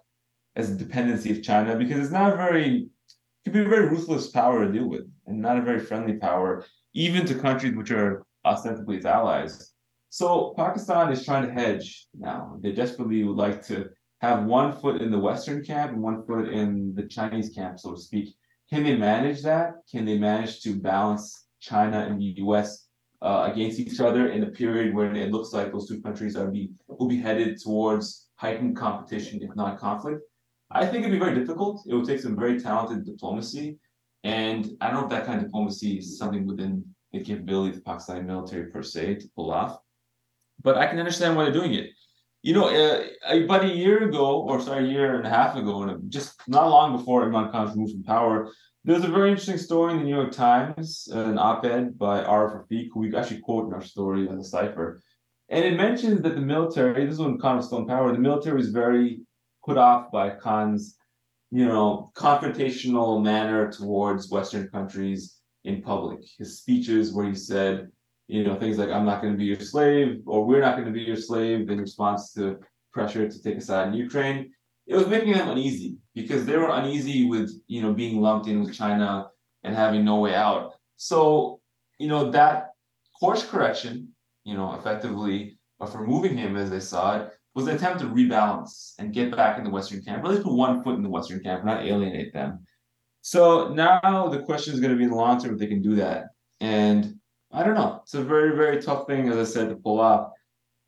[0.56, 2.88] as a dependency of China because it's not very,
[3.46, 6.66] can be a very ruthless power to deal with and not a very friendly power,
[6.94, 9.72] even to countries which are ostensibly its allies.
[10.10, 12.58] So Pakistan is trying to hedge now.
[12.62, 13.90] They desperately would like to
[14.22, 17.92] have one foot in the Western camp and one foot in the Chinese camp, so
[17.92, 18.36] to speak.
[18.70, 19.74] Can they manage that?
[19.92, 22.88] Can they manage to balance China and the US
[23.22, 26.50] uh, against each other in a period when it looks like those two countries are
[26.50, 30.22] be will be headed towards heightened competition, if not conflict?
[30.72, 31.86] I think it'd be very difficult.
[31.88, 33.78] It would take some very talented diplomacy.
[34.24, 37.76] And I don't know if that kind of diplomacy is something within the capability of
[37.76, 39.78] the Pakistani military per se to pull off.
[40.62, 41.92] But I can understand why they're doing it.
[42.42, 43.04] You know, uh,
[43.44, 46.70] about a year ago, or sorry, a year and a half ago, and just not
[46.70, 48.52] long before Imran Khan's move from power,
[48.84, 52.68] there's a very interesting story in the New York Times, uh, an op-ed by Arif
[52.68, 55.02] Rafiq, who we actually quote in our story as a cipher.
[55.50, 58.20] And it mentions that the military, this is when Khan was still in power, the
[58.20, 59.25] military was very
[59.66, 60.98] put off by Khan's,
[61.52, 66.20] you know, confrontational manner towards Western countries in public.
[66.38, 67.90] His speeches where he said,
[68.28, 70.88] you know, things like "I'm not going to be your slave" or "We're not going
[70.88, 72.60] to be your slave" in response to
[72.94, 74.52] pressure to take a side in Ukraine.
[74.88, 78.62] It was making them uneasy because they were uneasy with you know being lumped in
[78.62, 79.28] with China
[79.64, 80.74] and having no way out.
[80.98, 81.60] So
[82.00, 82.72] you know that
[83.20, 84.10] course correction,
[84.44, 88.94] you know, effectively of removing him as they saw it was an attempt to rebalance
[89.00, 91.10] and get back in the Western camp, or at least put one foot in the
[91.10, 92.66] Western camp, not alienate them.
[93.22, 95.82] So now the question is going to be in the long term if they can
[95.82, 96.26] do that.
[96.62, 97.20] And
[97.52, 98.02] I don't know.
[98.04, 100.32] It's a very, very tough thing, as I said, to pull off.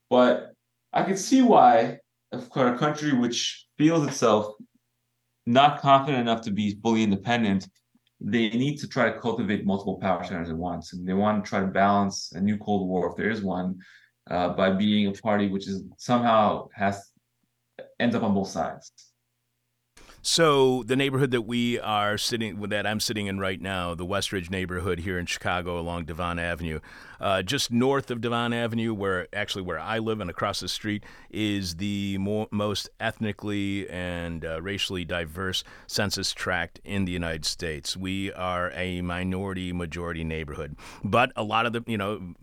[0.09, 0.51] But
[0.93, 1.99] I can see why
[2.31, 4.53] of course, a country which feels itself
[5.45, 7.67] not confident enough to be fully independent,
[8.19, 10.93] they need to try to cultivate multiple power centers at once.
[10.93, 13.79] And they want to try to balance a new Cold War, if there is one,
[14.29, 17.11] uh, by being a party which is somehow has
[17.99, 18.91] ends up on both sides.
[20.29, 24.49] So the neighborhood that we are sitting that I'm sitting in right now, the Westridge
[24.49, 26.81] neighborhood here in Chicago along Devon Avenue,
[27.21, 31.05] uh, just north of Devon Avenue, where actually where I live and across the street
[31.29, 37.95] is the mo- most ethnically and uh, racially diverse census tract in the United States.
[37.95, 40.75] We are a minority majority neighborhood,
[41.05, 42.33] but a lot of the you know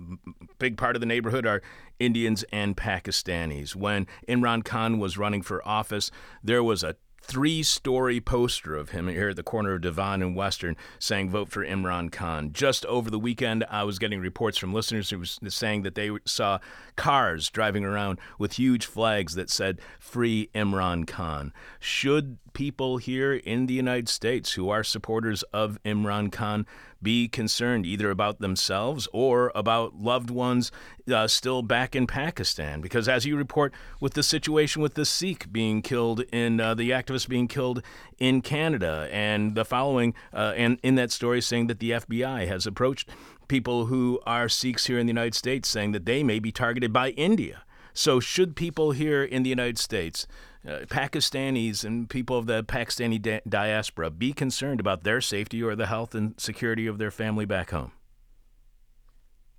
[0.59, 1.61] big part of the neighborhood are
[2.01, 3.77] Indians and Pakistanis.
[3.77, 6.11] When Imran Khan was running for office,
[6.43, 6.97] there was a
[7.27, 11.49] three story poster of him here at the corner of Devon and Western saying, Vote
[11.49, 12.53] for Imran Khan.
[12.53, 16.11] Just over the weekend, I was getting reports from listeners who was saying that they
[16.27, 16.59] saw
[16.97, 21.53] cars driving around with huge flags that said, Free Imran Khan.
[21.81, 26.67] Should people here in the United States who are supporters of Imran Khan
[27.05, 30.73] be concerned either about themselves or about loved ones
[31.13, 32.81] uh, still back in Pakistan.
[32.81, 36.91] Because as you report with the situation with the Sikh being killed in uh, the
[36.91, 37.83] activist being killed
[38.19, 42.67] in Canada, and the following, uh, and in that story saying that the FBI has
[42.67, 43.09] approached
[43.47, 46.93] people who are Sikhs here in the United States saying that they may be targeted
[46.93, 47.63] by India.
[47.93, 50.27] So, should people here in the United States
[50.67, 55.77] uh, Pakistanis and people of the Pakistani di- diaspora be concerned about their safety or
[55.77, 57.93] the health and security of their family back home?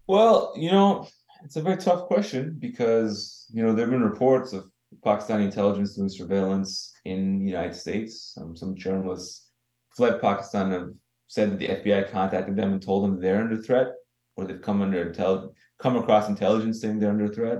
[0.07, 1.07] Well, you know,
[1.43, 4.65] it's a very tough question because, you know, there have been reports of
[5.03, 8.37] Pakistani intelligence doing surveillance in the United States.
[8.39, 9.49] Um, some journalists
[9.95, 10.89] fled Pakistan have
[11.27, 13.87] said that the FBI contacted them and told them they're under threat
[14.35, 17.59] or they've come under intel- come across intelligence saying they're under threat.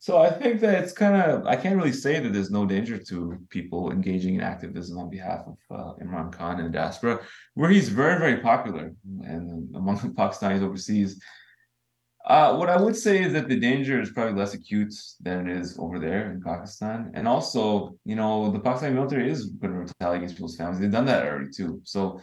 [0.00, 2.98] So I think that it's kind of I can't really say that there's no danger
[2.98, 7.20] to people engaging in activism on behalf of uh, Imran Khan and diaspora,
[7.54, 11.20] where he's very very popular and among the Pakistanis overseas.
[12.26, 15.56] Uh, what I would say is that the danger is probably less acute than it
[15.56, 19.80] is over there in Pakistan, and also you know the Pakistani military is going to
[19.80, 20.80] retaliate against people's families.
[20.80, 21.80] They've done that already too.
[21.84, 22.20] So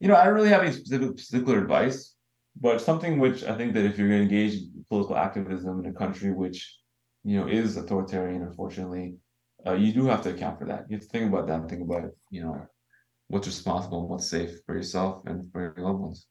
[0.00, 2.14] you know, I don't really have any specific particular advice,
[2.60, 5.86] but something which I think that if you're going to engage in political activism in
[5.86, 6.78] a country which,
[7.24, 9.16] you know, is authoritarian, unfortunately,
[9.66, 10.84] uh, you do have to account for that.
[10.88, 12.66] You have to think about that and think about, you know,
[13.28, 16.26] what's responsible and what's safe for yourself and for your loved ones.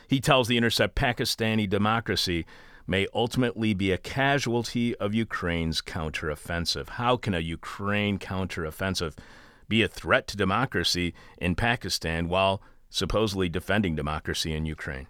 [0.07, 2.45] He tells The Intercept Pakistani democracy
[2.87, 6.89] may ultimately be a casualty of Ukraine's counteroffensive.
[6.89, 9.17] How can a Ukraine counteroffensive
[9.69, 15.07] be a threat to democracy in Pakistan while supposedly defending democracy in Ukraine?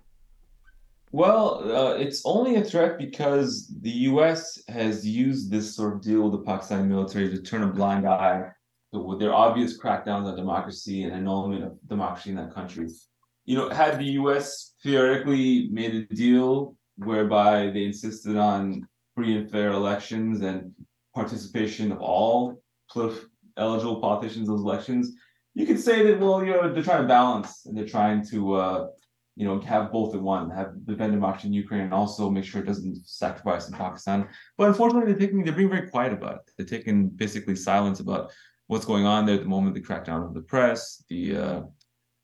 [1.11, 4.61] Well, uh, it's only a threat because the U.S.
[4.69, 8.51] has used this sort of deal with the Pakistani military to turn a blind eye
[8.93, 12.87] to their obvious crackdowns on democracy and annulment of democracy in that country
[13.45, 14.75] you know, had the U.S.
[14.83, 20.71] theoretically made a deal whereby they insisted on free and fair elections and
[21.15, 22.61] participation of all
[23.57, 25.13] eligible politicians in those elections,
[25.53, 28.53] you could say that well, you know, they're trying to balance and they're trying to,
[28.53, 28.87] uh,
[29.35, 32.61] you know, have both in one, have defend democracy in Ukraine and also make sure
[32.61, 34.27] it doesn't sacrifice in Pakistan.
[34.57, 36.51] But unfortunately, they're taking they're being very quiet about it.
[36.57, 38.31] They're taking basically silence about
[38.71, 39.75] what's going on there at the moment.
[39.75, 41.61] The crackdown of the press, the uh,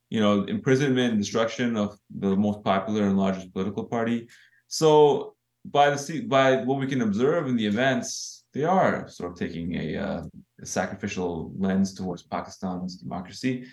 [0.09, 4.29] you know, imprisonment and destruction of the most popular and largest political party.
[4.69, 5.35] So
[5.65, 9.75] by the by what we can observe in the events, they are sort of taking
[9.75, 10.21] a, uh,
[10.61, 13.65] a sacrificial lens towards Pakistan's democracy,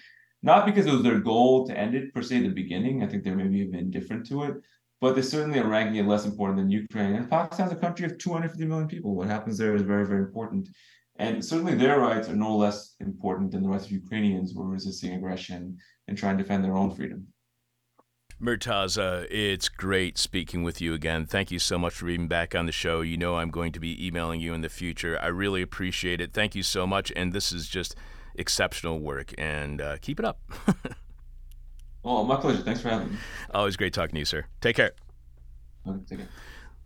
[0.42, 3.04] not because it was their goal to end it per se at the beginning.
[3.04, 4.54] I think they're maybe even indifferent to it,
[5.00, 7.14] but they certainly are ranking it less important than Ukraine.
[7.14, 9.14] And Pakistan's a country of 250 million people.
[9.14, 10.68] What happens there is very, very important.
[11.16, 14.68] And certainly their rights are no less important than the rights of Ukrainians who are
[14.68, 17.28] resisting aggression and trying to defend their own freedom.
[18.42, 21.24] Murtaza, it's great speaking with you again.
[21.24, 23.00] Thank you so much for being back on the show.
[23.00, 25.16] You know I'm going to be emailing you in the future.
[25.22, 26.32] I really appreciate it.
[26.32, 27.12] Thank you so much.
[27.14, 27.94] And this is just
[28.34, 29.32] exceptional work.
[29.38, 30.40] And uh, keep it up.
[32.04, 32.62] oh, my pleasure.
[32.62, 33.16] Thanks for having me.
[33.52, 34.46] Always great talking to you, sir.
[34.60, 34.92] Take care.
[35.86, 36.28] Okay, take care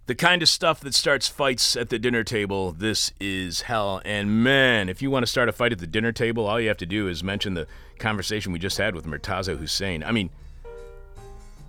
[0.09, 4.01] the kind of stuff that starts fights at the dinner table, this is hell.
[4.07, 6.69] And man, if you want to start a fight at the dinner table, all you
[6.69, 7.67] have to do is mention the
[7.99, 10.03] conversation we just had with Murtaza Hussain.
[10.03, 10.31] I mean,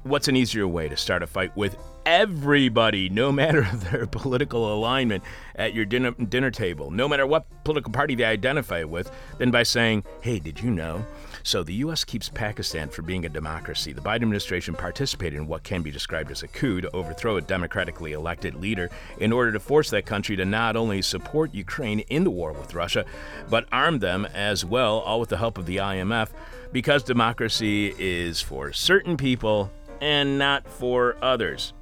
[0.04, 1.76] what's an easier way to start a fight with
[2.06, 5.22] everybody, no matter their political alignment,
[5.56, 9.64] at your dinner, dinner table, no matter what political party they identify with, than by
[9.64, 11.06] saying, hey, did you know?
[11.44, 12.04] So the U.S.
[12.04, 13.94] keeps Pakistan from being a democracy.
[13.94, 17.42] The Biden administration participated in what can be described as a coup to overthrow a
[17.42, 22.24] democratically elected leader in order to force that country to not only support Ukraine in
[22.24, 23.06] the war with Russia,
[23.50, 26.30] but arm them as well, all with the help of the IMF,
[26.72, 29.72] because democracy is for certain people
[30.02, 31.74] and not for others.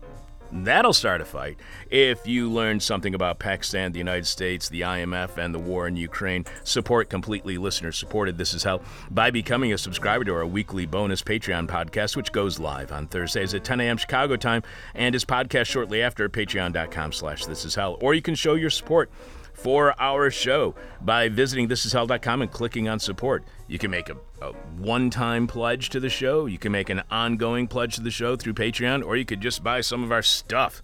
[0.52, 1.58] That'll start a fight.
[1.90, 5.96] If you learned something about Pakistan, the United States, the IMF, and the war in
[5.96, 8.82] Ukraine, support completely listener supported This Is Hell
[9.12, 13.54] by becoming a subscriber to our weekly bonus Patreon podcast, which goes live on Thursdays
[13.54, 13.98] at 10 a.m.
[13.98, 14.64] Chicago time
[14.96, 17.98] and is podcast shortly after patreon.com slash this is hell.
[18.02, 19.10] Or you can show your support
[19.58, 23.44] for our show by visiting thisishell.com and clicking on support.
[23.68, 27.02] You can make a, a one time pledge to the show, you can make an
[27.10, 30.22] ongoing pledge to the show through Patreon, or you could just buy some of our
[30.22, 30.82] stuff.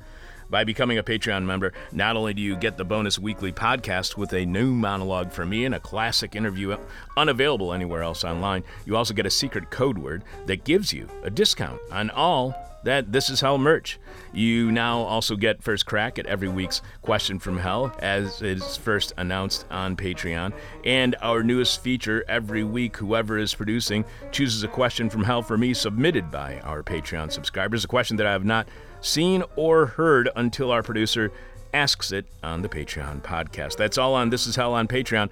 [0.50, 4.34] By becoming a Patreon member, not only do you get the bonus weekly podcast with
[4.34, 6.78] a new monologue from me and a classic interview
[7.18, 11.30] unavailable anywhere else online, you also get a secret code word that gives you a
[11.30, 12.54] discount on all
[12.84, 14.00] that This Is Hell merch.
[14.34, 19.14] You now also get first crack at every week's Question from Hell as it's first
[19.18, 20.54] announced on Patreon.
[20.84, 25.58] And our newest feature every week, whoever is producing chooses a question from hell for
[25.58, 28.68] me submitted by our Patreon subscribers, a question that I have not
[29.02, 31.32] seen or heard until our producer
[31.74, 33.78] asks it on the Patreon podcast.
[33.78, 35.30] That's all on This Is Hell on Patreon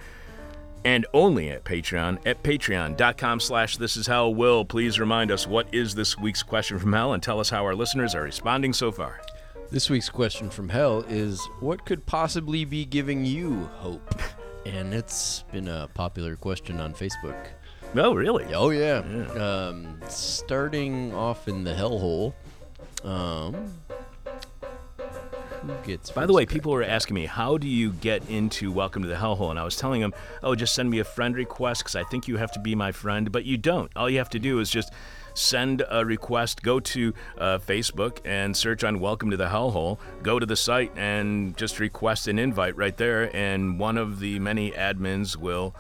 [0.83, 4.33] and only at Patreon at patreon.com slash this is hell.
[4.33, 7.63] Will, please remind us what is this week's question from hell and tell us how
[7.63, 9.21] our listeners are responding so far.
[9.69, 14.21] This week's question from hell is what could possibly be giving you hope?
[14.65, 17.47] And it's been a popular question on Facebook.
[17.95, 18.53] Oh, really?
[18.53, 18.99] Oh yeah.
[18.99, 22.33] Um, starting off in the hellhole.
[23.03, 23.73] Um,
[25.61, 26.11] who gets?
[26.11, 29.15] By the way, people were asking me, how do you get into Welcome to the
[29.15, 29.49] Hellhole?
[29.49, 32.27] And I was telling them, oh, just send me a friend request because I think
[32.27, 33.31] you have to be my friend.
[33.31, 33.91] But you don't.
[33.95, 34.91] All you have to do is just
[35.33, 40.39] send a request, go to uh, Facebook and search on Welcome to the Hellhole, go
[40.39, 43.35] to the site and just request an invite right there.
[43.35, 45.75] And one of the many admins will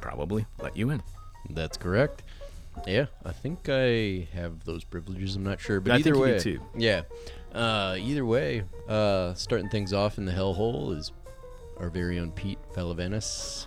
[0.00, 1.02] probably let you in.
[1.50, 2.22] That's correct.
[2.86, 5.36] Yeah, I think I have those privileges.
[5.36, 6.40] I'm not sure, but I either way,
[6.76, 7.02] yeah.
[7.56, 11.12] Uh, either way, uh, starting things off in the hellhole is
[11.78, 13.66] our very own Pete Valavanis.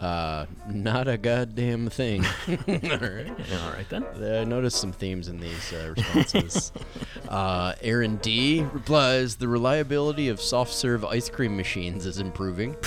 [0.00, 2.24] Uh, not a goddamn thing.
[2.48, 3.28] All right.
[3.28, 4.04] All right, then.
[4.22, 6.72] I noticed some themes in these uh, responses.
[7.28, 12.76] uh, Aaron D replies: The reliability of soft serve ice cream machines is improving.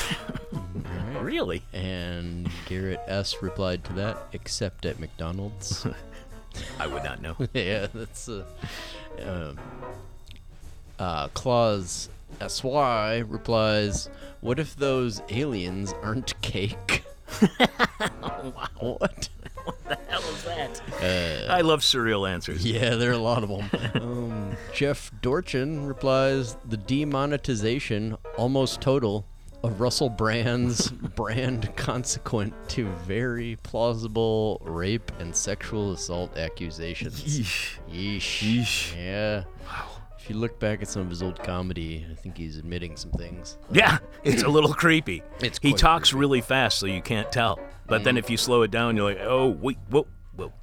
[1.22, 1.62] Really?
[1.72, 5.86] And Garrett S replied to that, except at McDonald's.
[6.80, 7.36] I would not know.
[7.54, 8.44] yeah, that's uh,
[9.24, 9.60] um,
[11.02, 12.10] uh, Claus
[12.48, 14.08] SY replies,
[14.42, 17.04] "What if those aliens aren't cake?"
[18.80, 19.30] What?
[19.64, 20.82] What the hell is that?
[21.02, 22.66] Uh, I love surreal answers.
[22.66, 23.70] yeah, there are a lot of them.
[24.02, 29.26] um, Jeff Dorchin replies, "The demonetization, almost total,
[29.64, 37.78] of Russell Brand's brand consequent to very plausible rape and sexual assault accusations." Yeesh.
[37.92, 38.60] Yeesh.
[38.60, 38.96] Yeesh.
[38.98, 39.44] Yeah.
[39.68, 39.91] Wow.
[40.22, 43.10] If you look back at some of his old comedy, I think he's admitting some
[43.12, 43.58] things.
[43.72, 45.24] Yeah, it's a little creepy.
[45.42, 46.18] It's he talks creepy.
[46.18, 46.20] Mm.
[46.20, 47.60] really fast, so you can't tell.
[47.88, 50.06] But then if you slow it down, you're like, oh wait, whoa,
[50.36, 50.54] whoa.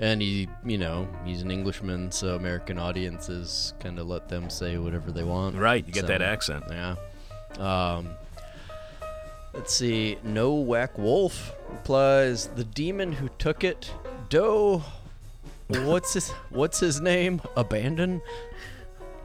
[0.00, 4.76] And he, you know, he's an Englishman, so American audiences kind of let them say
[4.76, 5.54] whatever they want.
[5.54, 6.64] Right, you get that accent.
[6.68, 6.96] Yeah.
[7.58, 8.08] Um,
[9.52, 10.18] let's see.
[10.24, 13.92] No Whack Wolf replies, "The demon who took it,
[14.28, 14.82] Doe.
[15.68, 17.40] What's his What's his name?
[17.56, 18.20] Abandon.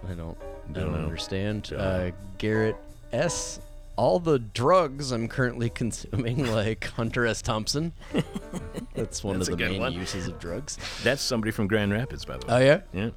[0.08, 0.38] I don't.
[0.70, 1.00] I don't, know.
[1.00, 1.74] understand.
[1.76, 2.76] Uh, Garrett
[3.12, 3.60] S.
[3.96, 7.42] All the drugs I'm currently consuming, like Hunter S.
[7.42, 7.92] Thompson.
[8.94, 9.94] That's one That's of the main one.
[9.94, 10.78] uses of drugs.
[11.04, 12.54] That's somebody from Grand Rapids, by the way.
[12.54, 13.10] Oh yeah, yeah.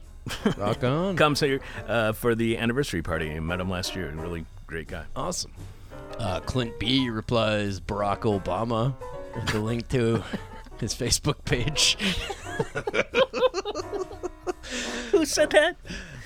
[0.56, 1.16] rock on.
[1.16, 3.32] Comes here uh, for the anniversary party.
[3.32, 4.10] I met him last year.
[4.10, 5.04] Really great guy.
[5.14, 5.52] Awesome.
[6.18, 8.94] Uh, Clint B replies Barack Obama
[9.34, 10.22] with a link to
[10.78, 11.96] his Facebook page.
[15.10, 15.76] Who said that?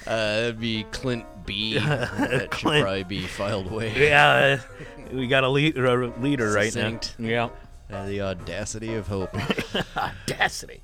[0.06, 1.78] Uh, that'd be Clint B.
[1.78, 2.82] that should Clint.
[2.82, 3.92] probably be filed away.
[4.08, 7.14] Yeah, uh, we got a, lead, a leader right Succinct.
[7.18, 7.28] now.
[7.28, 7.96] Yeah.
[7.96, 9.34] Uh, the audacity of hope.
[9.96, 10.82] Audacity.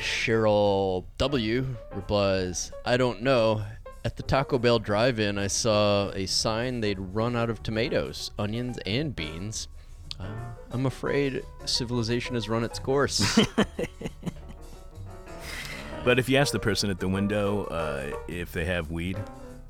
[0.00, 3.62] Cheryl W replies, I don't know.
[4.04, 8.30] At the Taco Bell drive in, I saw a sign they'd run out of tomatoes,
[8.38, 9.68] onions, and beans.
[10.18, 10.26] Uh,
[10.70, 13.38] I'm afraid civilization has run its course.
[16.08, 19.18] But if you ask the person at the window uh, if they have weed,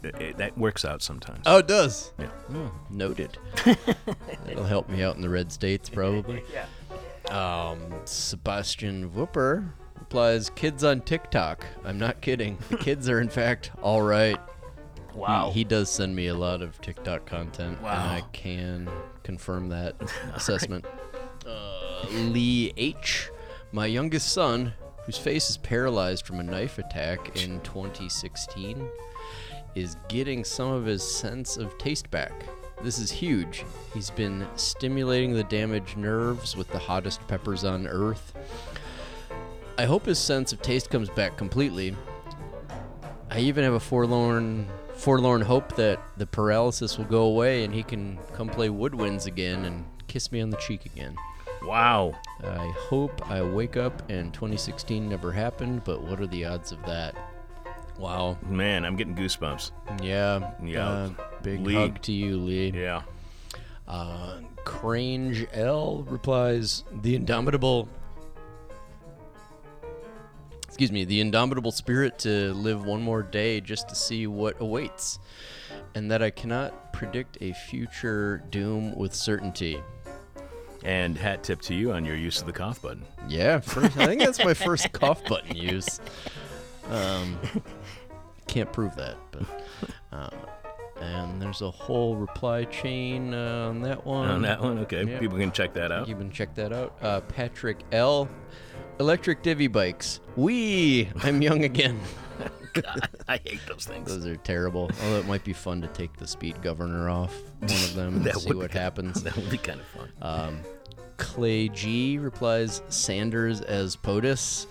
[0.04, 1.42] it, it- that works out sometimes.
[1.46, 2.12] oh, it does.
[2.16, 2.28] Yeah.
[2.54, 3.36] Oh, noted.
[4.46, 6.44] That'll help me out in the red states, probably.
[6.54, 6.66] Yeah.
[7.36, 11.66] Um, Sebastian Whooper replies, "Kids on TikTok.
[11.84, 12.56] I'm not kidding.
[12.70, 14.38] The kids are in fact all right."
[15.14, 15.48] Wow.
[15.48, 17.90] He, he does send me a lot of TikTok content, Wow.
[17.90, 18.88] and I can
[19.24, 19.96] confirm that
[20.34, 20.84] assessment.
[21.44, 23.28] Uh, Lee H,
[23.72, 24.72] my youngest son,
[25.08, 28.86] whose face is paralyzed from a knife attack in 2016,
[29.74, 32.44] is getting some of his sense of taste back.
[32.82, 33.64] This is huge.
[33.94, 38.34] He's been stimulating the damaged nerves with the hottest peppers on earth.
[39.78, 41.96] I hope his sense of taste comes back completely.
[43.30, 47.82] I even have a forlorn forlorn hope that the paralysis will go away and he
[47.82, 51.16] can come play woodwinds again and kiss me on the cheek again.
[51.62, 52.14] Wow.
[52.44, 56.84] I hope I wake up and 2016 never happened, but what are the odds of
[56.86, 57.14] that?
[57.98, 58.38] Wow.
[58.46, 59.72] Man, I'm getting goosebumps.
[60.02, 60.52] Yeah.
[60.62, 60.88] Yeah.
[60.88, 61.10] uh,
[61.42, 61.74] big Lee.
[61.74, 62.70] hug to you, Lee.
[62.70, 63.02] Yeah.
[63.86, 67.88] Uh, Crange L replies, "The indomitable."
[70.66, 75.18] Excuse me, the indomitable spirit to live one more day just to see what awaits,
[75.94, 79.80] and that I cannot predict a future doom with certainty.
[80.84, 83.04] And hat tip to you on your use of the cough button.
[83.28, 86.00] Yeah, first, I think that's my first cough button use.
[86.90, 87.38] Um,
[88.46, 89.64] can't prove that, but.
[90.12, 90.30] Uh,
[91.00, 94.28] and there's a whole reply chain uh, on that one.
[94.28, 95.18] on that one, okay.
[95.18, 96.08] People can check that out.
[96.08, 96.96] You can check that out.
[97.00, 98.28] Uh, Patrick L.
[98.98, 100.20] Electric divvy bikes.
[100.34, 101.08] Wee!
[101.22, 102.00] I'm young again.
[103.28, 104.08] I hate those things.
[104.08, 104.90] Those are terrible.
[105.04, 108.36] Although it might be fun to take the speed governor off one of them and
[108.40, 109.22] see what happens.
[109.28, 110.08] That would be kind of fun.
[110.22, 110.60] Um,
[111.16, 114.66] Clay G replies Sanders as POTUS.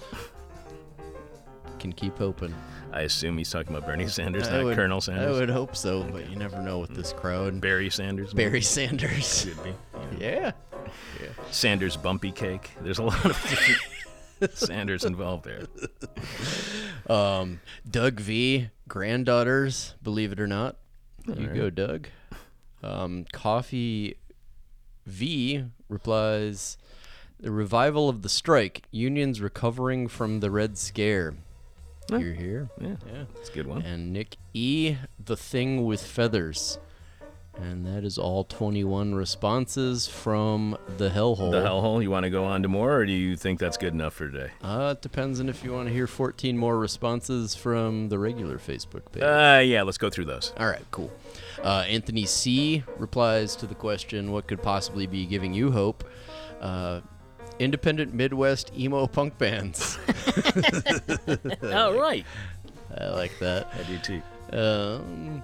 [1.79, 2.55] Can keep hoping.
[2.91, 5.35] I assume he's talking about Bernie Sanders, I not would- Colonel Sanders.
[5.35, 7.59] I would hope so, but you never know with this crowd.
[7.61, 8.33] Barry Sanders.
[8.33, 8.49] maybe?
[8.49, 9.45] Barry Sanders.
[9.45, 9.75] Could be.
[10.19, 10.53] Yeah.
[11.51, 12.71] Sanders Bumpy Cake.
[12.81, 13.37] There's a lot of
[14.53, 15.67] Sanders involved there.
[17.07, 20.77] Um, Doug V, granddaughters, believe it or not.
[21.25, 22.07] You go, Doug.
[22.83, 24.17] Um, Coffee
[25.05, 26.77] V replies
[27.39, 31.35] The revival of the strike, unions recovering from the Red Scare.
[32.09, 32.69] You're here.
[32.79, 33.23] Yeah, Yeah.
[33.35, 33.81] that's a good one.
[33.81, 36.79] And Nick E, The Thing with Feathers.
[37.59, 41.51] And that is all 21 responses from the Hellhole.
[41.51, 42.03] The hellhole.
[42.03, 44.29] You want to go on to more, or do you think that's good enough for
[44.29, 44.51] today?
[44.61, 48.57] Uh, it depends on if you want to hear 14 more responses from the regular
[48.57, 49.23] Facebook page.
[49.23, 49.81] Uh, yeah.
[49.81, 50.53] Let's go through those.
[50.59, 51.11] All right, cool.
[51.63, 56.03] Uh, Anthony C replies to the question, "What could possibly be giving you hope?"
[56.61, 57.01] Uh,
[57.59, 59.97] independent Midwest emo punk bands.
[61.63, 62.25] All right.
[62.99, 63.67] I like that.
[63.73, 64.21] I do too.
[64.55, 65.43] Um,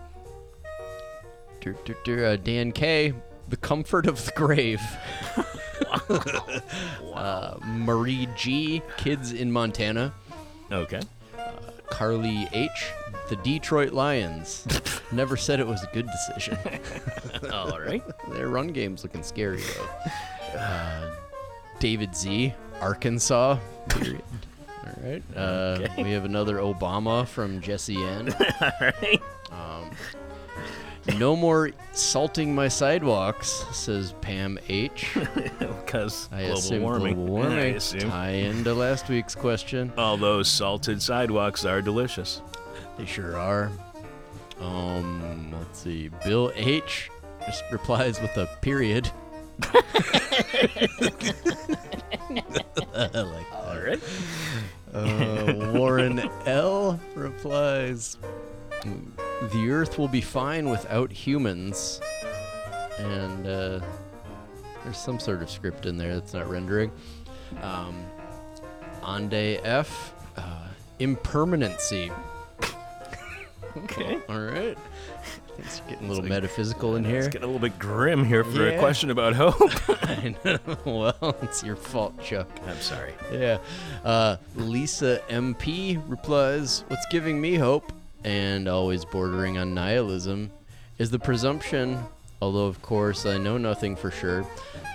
[1.68, 3.14] uh, Dan K,
[3.50, 4.82] "The Comfort of the Grave."
[7.14, 10.14] uh, Marie G, "Kids in Montana."
[10.72, 11.02] Okay.
[11.88, 12.70] Carly H,
[13.30, 14.66] "The Detroit Lions."
[15.12, 16.58] Never said it was a good decision.
[17.52, 18.04] All right.
[18.32, 20.60] Their run game's looking scary though.
[20.60, 21.12] Uh,
[21.80, 23.58] David Z, Arkansas.
[23.90, 24.24] Period.
[24.86, 25.24] All right.
[25.36, 26.04] Uh, Okay.
[26.04, 28.34] We have another Obama from Jesse N.
[28.62, 29.22] All right.
[31.24, 35.16] No more salting my sidewalks, says Pam H.
[35.86, 37.16] Because I global assume warming.
[37.16, 37.76] global I warming.
[37.78, 38.10] assume.
[38.10, 39.94] Tie into last week's question.
[39.98, 42.42] All those salted sidewalks are delicious.
[42.98, 43.72] They sure are.
[44.60, 46.10] Um, let's see.
[46.26, 47.10] Bill H
[47.46, 49.10] just replies with a period.
[52.94, 54.02] I like All right.
[54.94, 58.18] Uh, Warren L replies,
[59.54, 62.00] "The Earth will be fine without humans,"
[63.00, 63.80] and uh,
[64.84, 66.92] there's some sort of script in there that's not rendering.
[67.62, 68.06] Um,
[69.06, 70.68] Ande F, uh,
[71.00, 72.12] impermanency.
[73.76, 74.20] Okay.
[74.30, 74.78] All right,
[75.58, 77.18] things are getting a little metaphysical in here.
[77.18, 78.74] It's getting a little bit grim here for Yeah.
[78.74, 79.56] a question about hope.
[80.04, 80.60] I know.
[80.86, 82.48] Well, it's your fault, Chuck.
[82.68, 83.14] I'm sorry.
[83.32, 83.58] Yeah.
[84.06, 87.92] Uh, Lisa MP replies, What's giving me hope,
[88.24, 90.52] and always bordering on nihilism,
[90.98, 92.00] is the presumption,
[92.42, 94.46] although of course I know nothing for sure,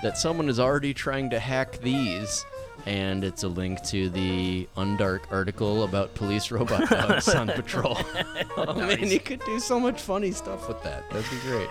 [0.03, 2.45] that someone is already trying to hack these.
[2.87, 7.99] And it's a link to the Undark article about police robot dogs on patrol.
[8.57, 11.11] oh man, you could do so much funny stuff with that.
[11.11, 11.69] That'd be great.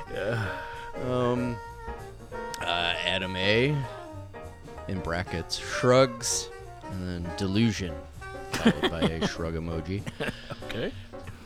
[1.09, 1.55] Um,
[2.61, 3.75] uh, Adam A.
[4.89, 6.49] In brackets, shrugs,
[6.91, 7.93] and then delusion,
[8.51, 10.01] followed by a shrug emoji.
[10.63, 10.93] Okay.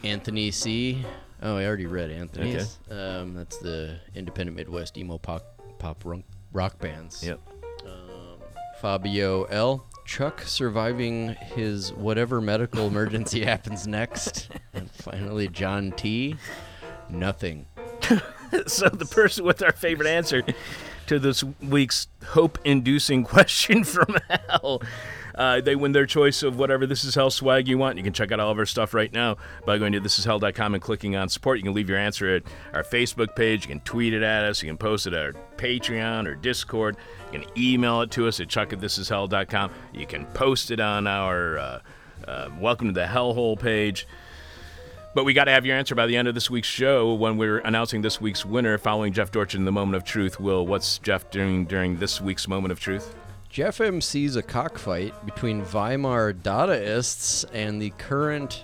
[0.03, 1.03] Anthony C.
[1.41, 2.77] Oh, I already read Anthony's.
[2.89, 5.43] Um, that's the independent Midwest emo pop
[5.79, 6.21] pop rock,
[6.53, 7.23] rock bands.
[7.23, 7.39] Yep.
[8.81, 9.85] Fabio L.
[10.05, 14.49] Chuck surviving his whatever medical emergency happens next.
[14.73, 16.35] And finally, John T.
[17.09, 17.67] Nothing.
[18.67, 20.43] So the person with our favorite answer
[21.07, 24.81] to this week's hope-inducing question from hell.
[25.35, 27.97] Uh, they win their choice of whatever This Is Hell swag you want.
[27.97, 30.83] You can check out all of our stuff right now by going to thisishell.com and
[30.83, 31.57] clicking on support.
[31.57, 32.43] You can leave your answer at
[32.73, 33.63] our Facebook page.
[33.63, 34.61] You can tweet it at us.
[34.61, 36.97] You can post it at our Patreon or Discord.
[37.31, 39.71] You can email it to us at chuck at thisishell.com.
[39.93, 41.79] You can post it on our uh,
[42.27, 44.07] uh, Welcome to the Hellhole page.
[45.13, 47.35] But we got to have your answer by the end of this week's show when
[47.35, 50.39] we're announcing this week's winner following Jeff Dorchin in the Moment of Truth.
[50.39, 53.13] Will, what's Jeff doing during this week's Moment of Truth?
[53.51, 58.63] Jeff M sees a cockfight between Weimar Dadaists and the current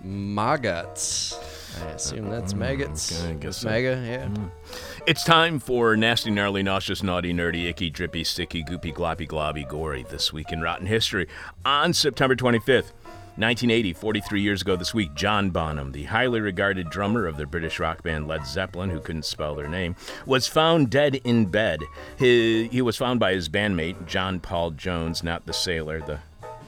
[0.00, 1.36] maggots.
[1.82, 3.12] I assume that's maggots.
[3.12, 3.68] Mm, okay, I guess That's so.
[3.68, 4.36] Mm.
[4.36, 4.74] Yeah.
[5.06, 10.04] It's time for nasty, gnarly, nauseous, naughty, nerdy, icky, drippy, sticky, goopy, gloppy, globby, gory
[10.08, 11.26] this week in Rotten History.
[11.64, 12.92] On September 25th,
[13.38, 17.78] 1980, 43 years ago this week, John Bonham, the highly regarded drummer of the British
[17.78, 19.94] rock band Led Zeppelin, who couldn't spell their name,
[20.26, 21.84] was found dead in bed.
[22.18, 26.18] He, he was found by his bandmate, John Paul Jones, not the sailor, the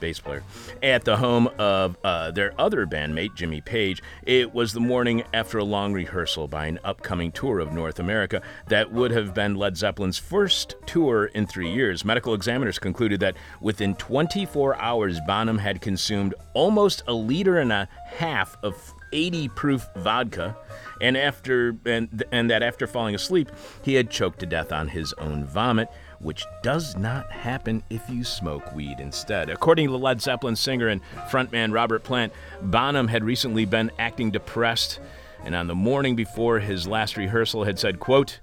[0.01, 0.43] bass player,
[0.83, 4.03] at the home of uh, their other bandmate, Jimmy Page.
[4.23, 8.41] It was the morning after a long rehearsal by an upcoming tour of North America
[8.67, 12.03] that would have been Led Zeppelin's first tour in three years.
[12.03, 17.87] Medical examiners concluded that within 24 hours, Bonham had consumed almost a liter and a
[18.05, 20.55] half of 80 proof vodka
[21.01, 23.51] and after and, and that after falling asleep
[23.81, 25.89] he had choked to death on his own vomit
[26.23, 29.49] which does not happen if you smoke weed instead.
[29.49, 34.99] According to Led Zeppelin singer and frontman Robert Plant, Bonham had recently been acting depressed
[35.43, 38.39] and on the morning before his last rehearsal had said, quote,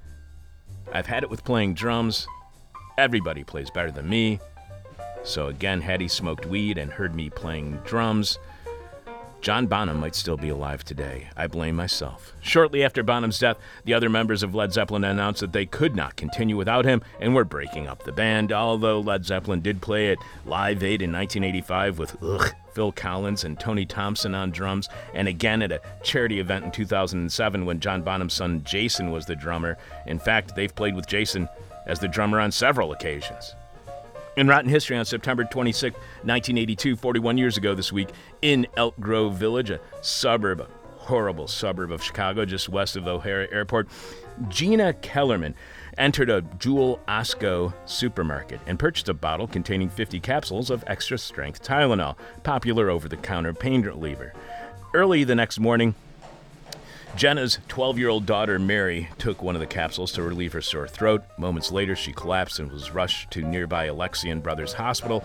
[0.93, 2.27] I've had it with playing drums.
[2.97, 4.41] Everybody plays better than me.
[5.23, 8.39] So again, had he smoked weed and heard me playing drums,
[9.41, 11.29] John Bonham might still be alive today.
[11.37, 12.33] I blame myself.
[12.41, 16.17] Shortly after Bonham's death, the other members of Led Zeppelin announced that they could not
[16.17, 18.53] continue without him and were breaking up the band.
[18.53, 23.59] Although Led Zeppelin did play at Live Aid in 1985 with ugh, Phil Collins and
[23.59, 28.35] Tony Thompson on drums, and again at a charity event in 2007 when John Bonham's
[28.35, 29.79] son Jason was the drummer.
[30.07, 31.49] In fact, they've played with Jason
[31.87, 33.55] as the drummer on several occasions.
[34.39, 38.11] In Rotten History on September 26, 1982, 41 years ago this week,
[38.41, 43.53] in Elk Grove Village, a suburb, a horrible suburb of Chicago, just west of O'Hare
[43.53, 43.89] Airport,
[44.47, 45.57] Gina Kellerman
[45.97, 51.61] entered a Jewel Osco supermarket and purchased a bottle containing 50 capsules of extra strength
[51.65, 54.35] Tylenol, popular over the counter pain reliever.
[54.95, 55.97] Early the next morning,
[57.19, 60.87] Jenna's 12 year old daughter, Mary, took one of the capsules to relieve her sore
[60.87, 61.25] throat.
[61.37, 65.25] Moments later, she collapsed and was rushed to nearby Alexian Brothers Hospital.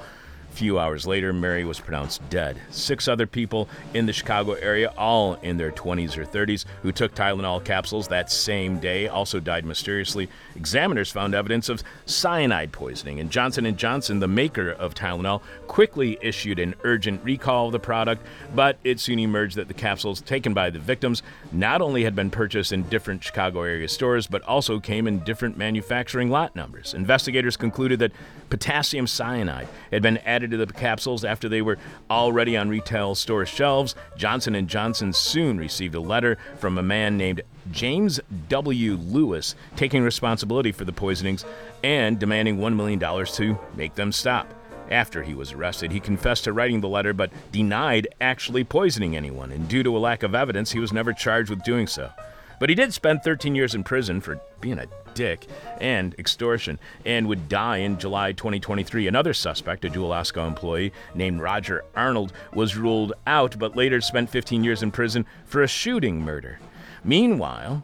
[0.53, 2.61] Few hours later, Mary was pronounced dead.
[2.69, 7.15] Six other people in the Chicago area, all in their 20s or 30s, who took
[7.15, 10.30] Tylenol capsules that same day, also died mysteriously.
[10.55, 16.19] Examiners found evidence of cyanide poisoning, and Johnson & Johnson, the maker of Tylenol, quickly
[16.21, 18.23] issued an urgent recall of the product,
[18.53, 22.30] but it soon emerged that the capsules taken by the victims not only had been
[22.30, 26.93] purchased in different Chicago area stores, but also came in different manufacturing lot numbers.
[26.93, 28.11] Investigators concluded that
[28.53, 31.80] potassium cyanide had been added to the capsules after they were
[32.11, 33.95] already on retail store shelves.
[34.15, 38.19] Johnson & Johnson soon received a letter from a man named James
[38.49, 38.93] W.
[38.93, 41.43] Lewis taking responsibility for the poisonings
[41.84, 44.53] and demanding $1 million to make them stop.
[44.91, 49.51] After he was arrested, he confessed to writing the letter but denied actually poisoning anyone,
[49.51, 52.11] and due to a lack of evidence, he was never charged with doing so.
[52.59, 55.48] But he did spend 13 years in prison for being a dick
[55.80, 59.07] and extortion and would die in July 2023.
[59.07, 64.30] Another suspect, a Jewel Osco employee named Roger Arnold, was ruled out but later spent
[64.30, 66.60] 15 years in prison for a shooting murder.
[67.03, 67.84] Meanwhile,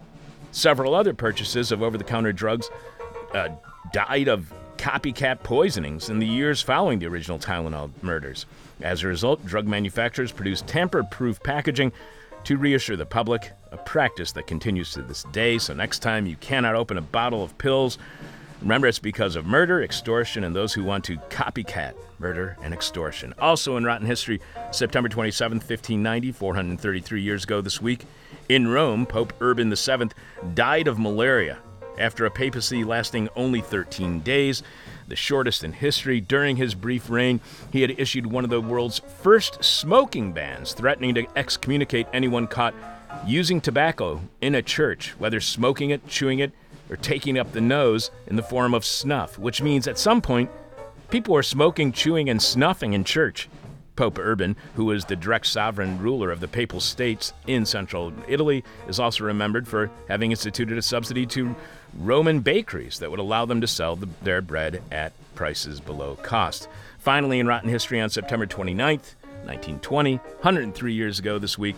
[0.52, 2.70] several other purchases of over the counter drugs
[3.34, 3.50] uh,
[3.92, 8.46] died of copycat poisonings in the years following the original Tylenol murders.
[8.82, 11.92] As a result, drug manufacturers produced tamper proof packaging
[12.46, 15.58] to reassure the public, a practice that continues to this day.
[15.58, 17.98] So, next time you cannot open a bottle of pills,
[18.62, 23.34] remember it's because of murder, extortion, and those who want to copycat murder and extortion.
[23.40, 24.42] Also in Rotten History,
[24.72, 28.06] September 27, 1590, 433 years ago this week,
[28.50, 30.10] in Rome, Pope Urban VII
[30.54, 31.60] died of malaria
[31.98, 34.64] after a papacy lasting only 13 days,
[35.08, 36.22] the shortest in history.
[36.22, 37.42] During his brief reign,
[37.72, 42.74] he had issued one of the world's first smoking bans, threatening to excommunicate anyone caught
[43.26, 46.52] using tobacco in a church, whether smoking it, chewing it,
[46.90, 50.50] or taking up the nose in the form of snuff, which means at some point,
[51.10, 53.50] people were smoking, chewing, and snuffing in church.
[53.96, 58.64] Pope Urban, who was the direct sovereign ruler of the Papal States in central Italy,
[58.88, 61.54] is also remembered for having instituted a subsidy to
[61.98, 66.70] Roman bakeries that would allow them to sell the, their bread at prices below cost.
[66.98, 71.76] Finally, in Rotten History on September 29th, 1920, 103 years ago this week,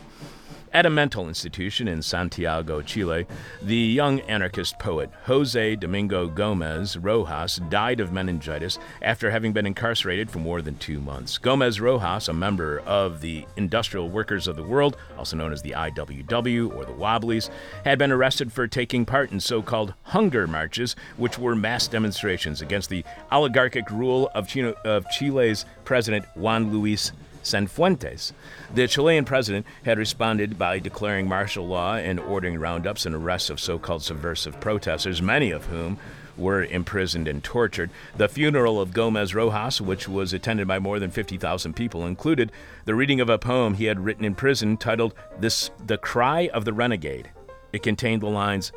[0.73, 3.26] at a mental institution in Santiago, Chile,
[3.61, 10.31] the young anarchist poet Jose Domingo Gomez Rojas died of meningitis after having been incarcerated
[10.31, 11.38] for more than two months.
[11.38, 15.72] Gomez Rojas, a member of the Industrial Workers of the World, also known as the
[15.72, 17.49] IWW or the Wobblies,
[17.84, 22.61] had been arrested for taking part in so called hunger marches, which were mass demonstrations
[22.61, 27.11] against the oligarchic rule of, Chino- of Chile's president Juan Luis
[27.43, 28.34] Sanfuentes.
[28.73, 33.59] The Chilean president had responded by declaring martial law and ordering roundups and arrests of
[33.59, 35.97] so called subversive protesters, many of whom
[36.38, 37.89] were imprisoned and tortured.
[38.15, 42.51] The funeral of Gomez Rojas, which was attended by more than 50,000 people, included
[42.85, 46.65] the reading of a poem he had written in prison titled this, The Cry of
[46.65, 47.30] the Renegade.
[47.73, 48.72] It contained the lines,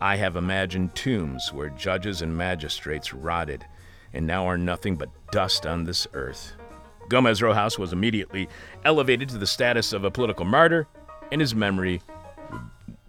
[0.00, 3.64] I have imagined tombs where judges and magistrates rotted,
[4.12, 6.52] and now are nothing but dust on this earth.
[7.08, 8.48] Gomez Rojas was immediately
[8.84, 10.86] elevated to the status of a political martyr,
[11.30, 12.00] and his memory
[12.50, 12.60] would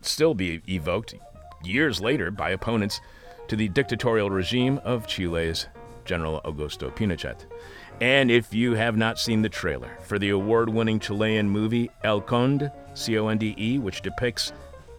[0.01, 1.15] still be evoked
[1.63, 3.01] years later by opponents
[3.47, 5.67] to the dictatorial regime of Chile's
[6.05, 7.45] General Augusto Pinochet.
[8.01, 12.22] And if you have not seen the trailer for the award winning Chilean movie El
[12.22, 14.51] Conde, C O N D E, which depicts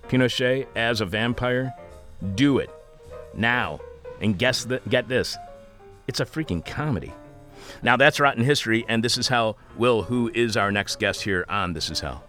[0.08, 1.74] Pinochet as a vampire,
[2.34, 2.70] do it
[3.34, 3.80] now.
[4.20, 5.36] And guess th- get this
[6.08, 7.12] it's a freaking comedy.
[7.86, 11.44] Now that's Rotten History, and this is how Will, who is our next guest here
[11.48, 12.24] on This Is Hell.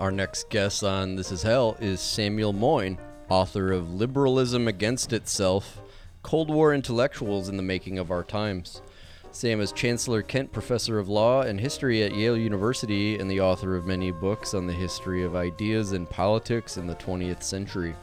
[0.00, 2.98] Our next guest on This Is Hell is Samuel Moyn,
[3.28, 5.80] author of Liberalism Against Itself
[6.24, 8.82] Cold War Intellectuals in the Making of Our Times.
[9.30, 13.76] Sam is Chancellor Kent Professor of Law and History at Yale University and the author
[13.76, 17.94] of many books on the history of ideas and politics in the 20th century.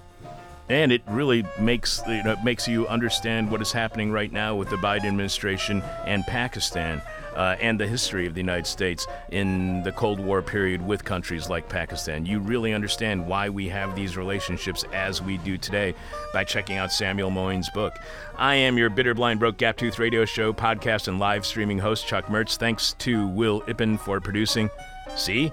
[0.70, 4.70] And it really makes you know, makes you understand what is happening right now with
[4.70, 7.02] the Biden administration and Pakistan,
[7.36, 11.50] uh, and the history of the United States in the Cold War period with countries
[11.50, 12.26] like Pakistan.
[12.26, 15.94] You really understand why we have these relationships as we do today
[16.34, 17.98] by checking out Samuel Moyn's book.
[18.38, 22.08] I am your bitter, blind, broke, gap tooth radio show podcast and live streaming host
[22.08, 22.58] Chuck Mertz.
[22.58, 24.70] Thanks to Will Ippen for producing.
[25.16, 25.52] See,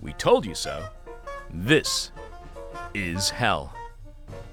[0.00, 0.86] we told you so.
[1.50, 2.12] This
[2.94, 3.74] is hell.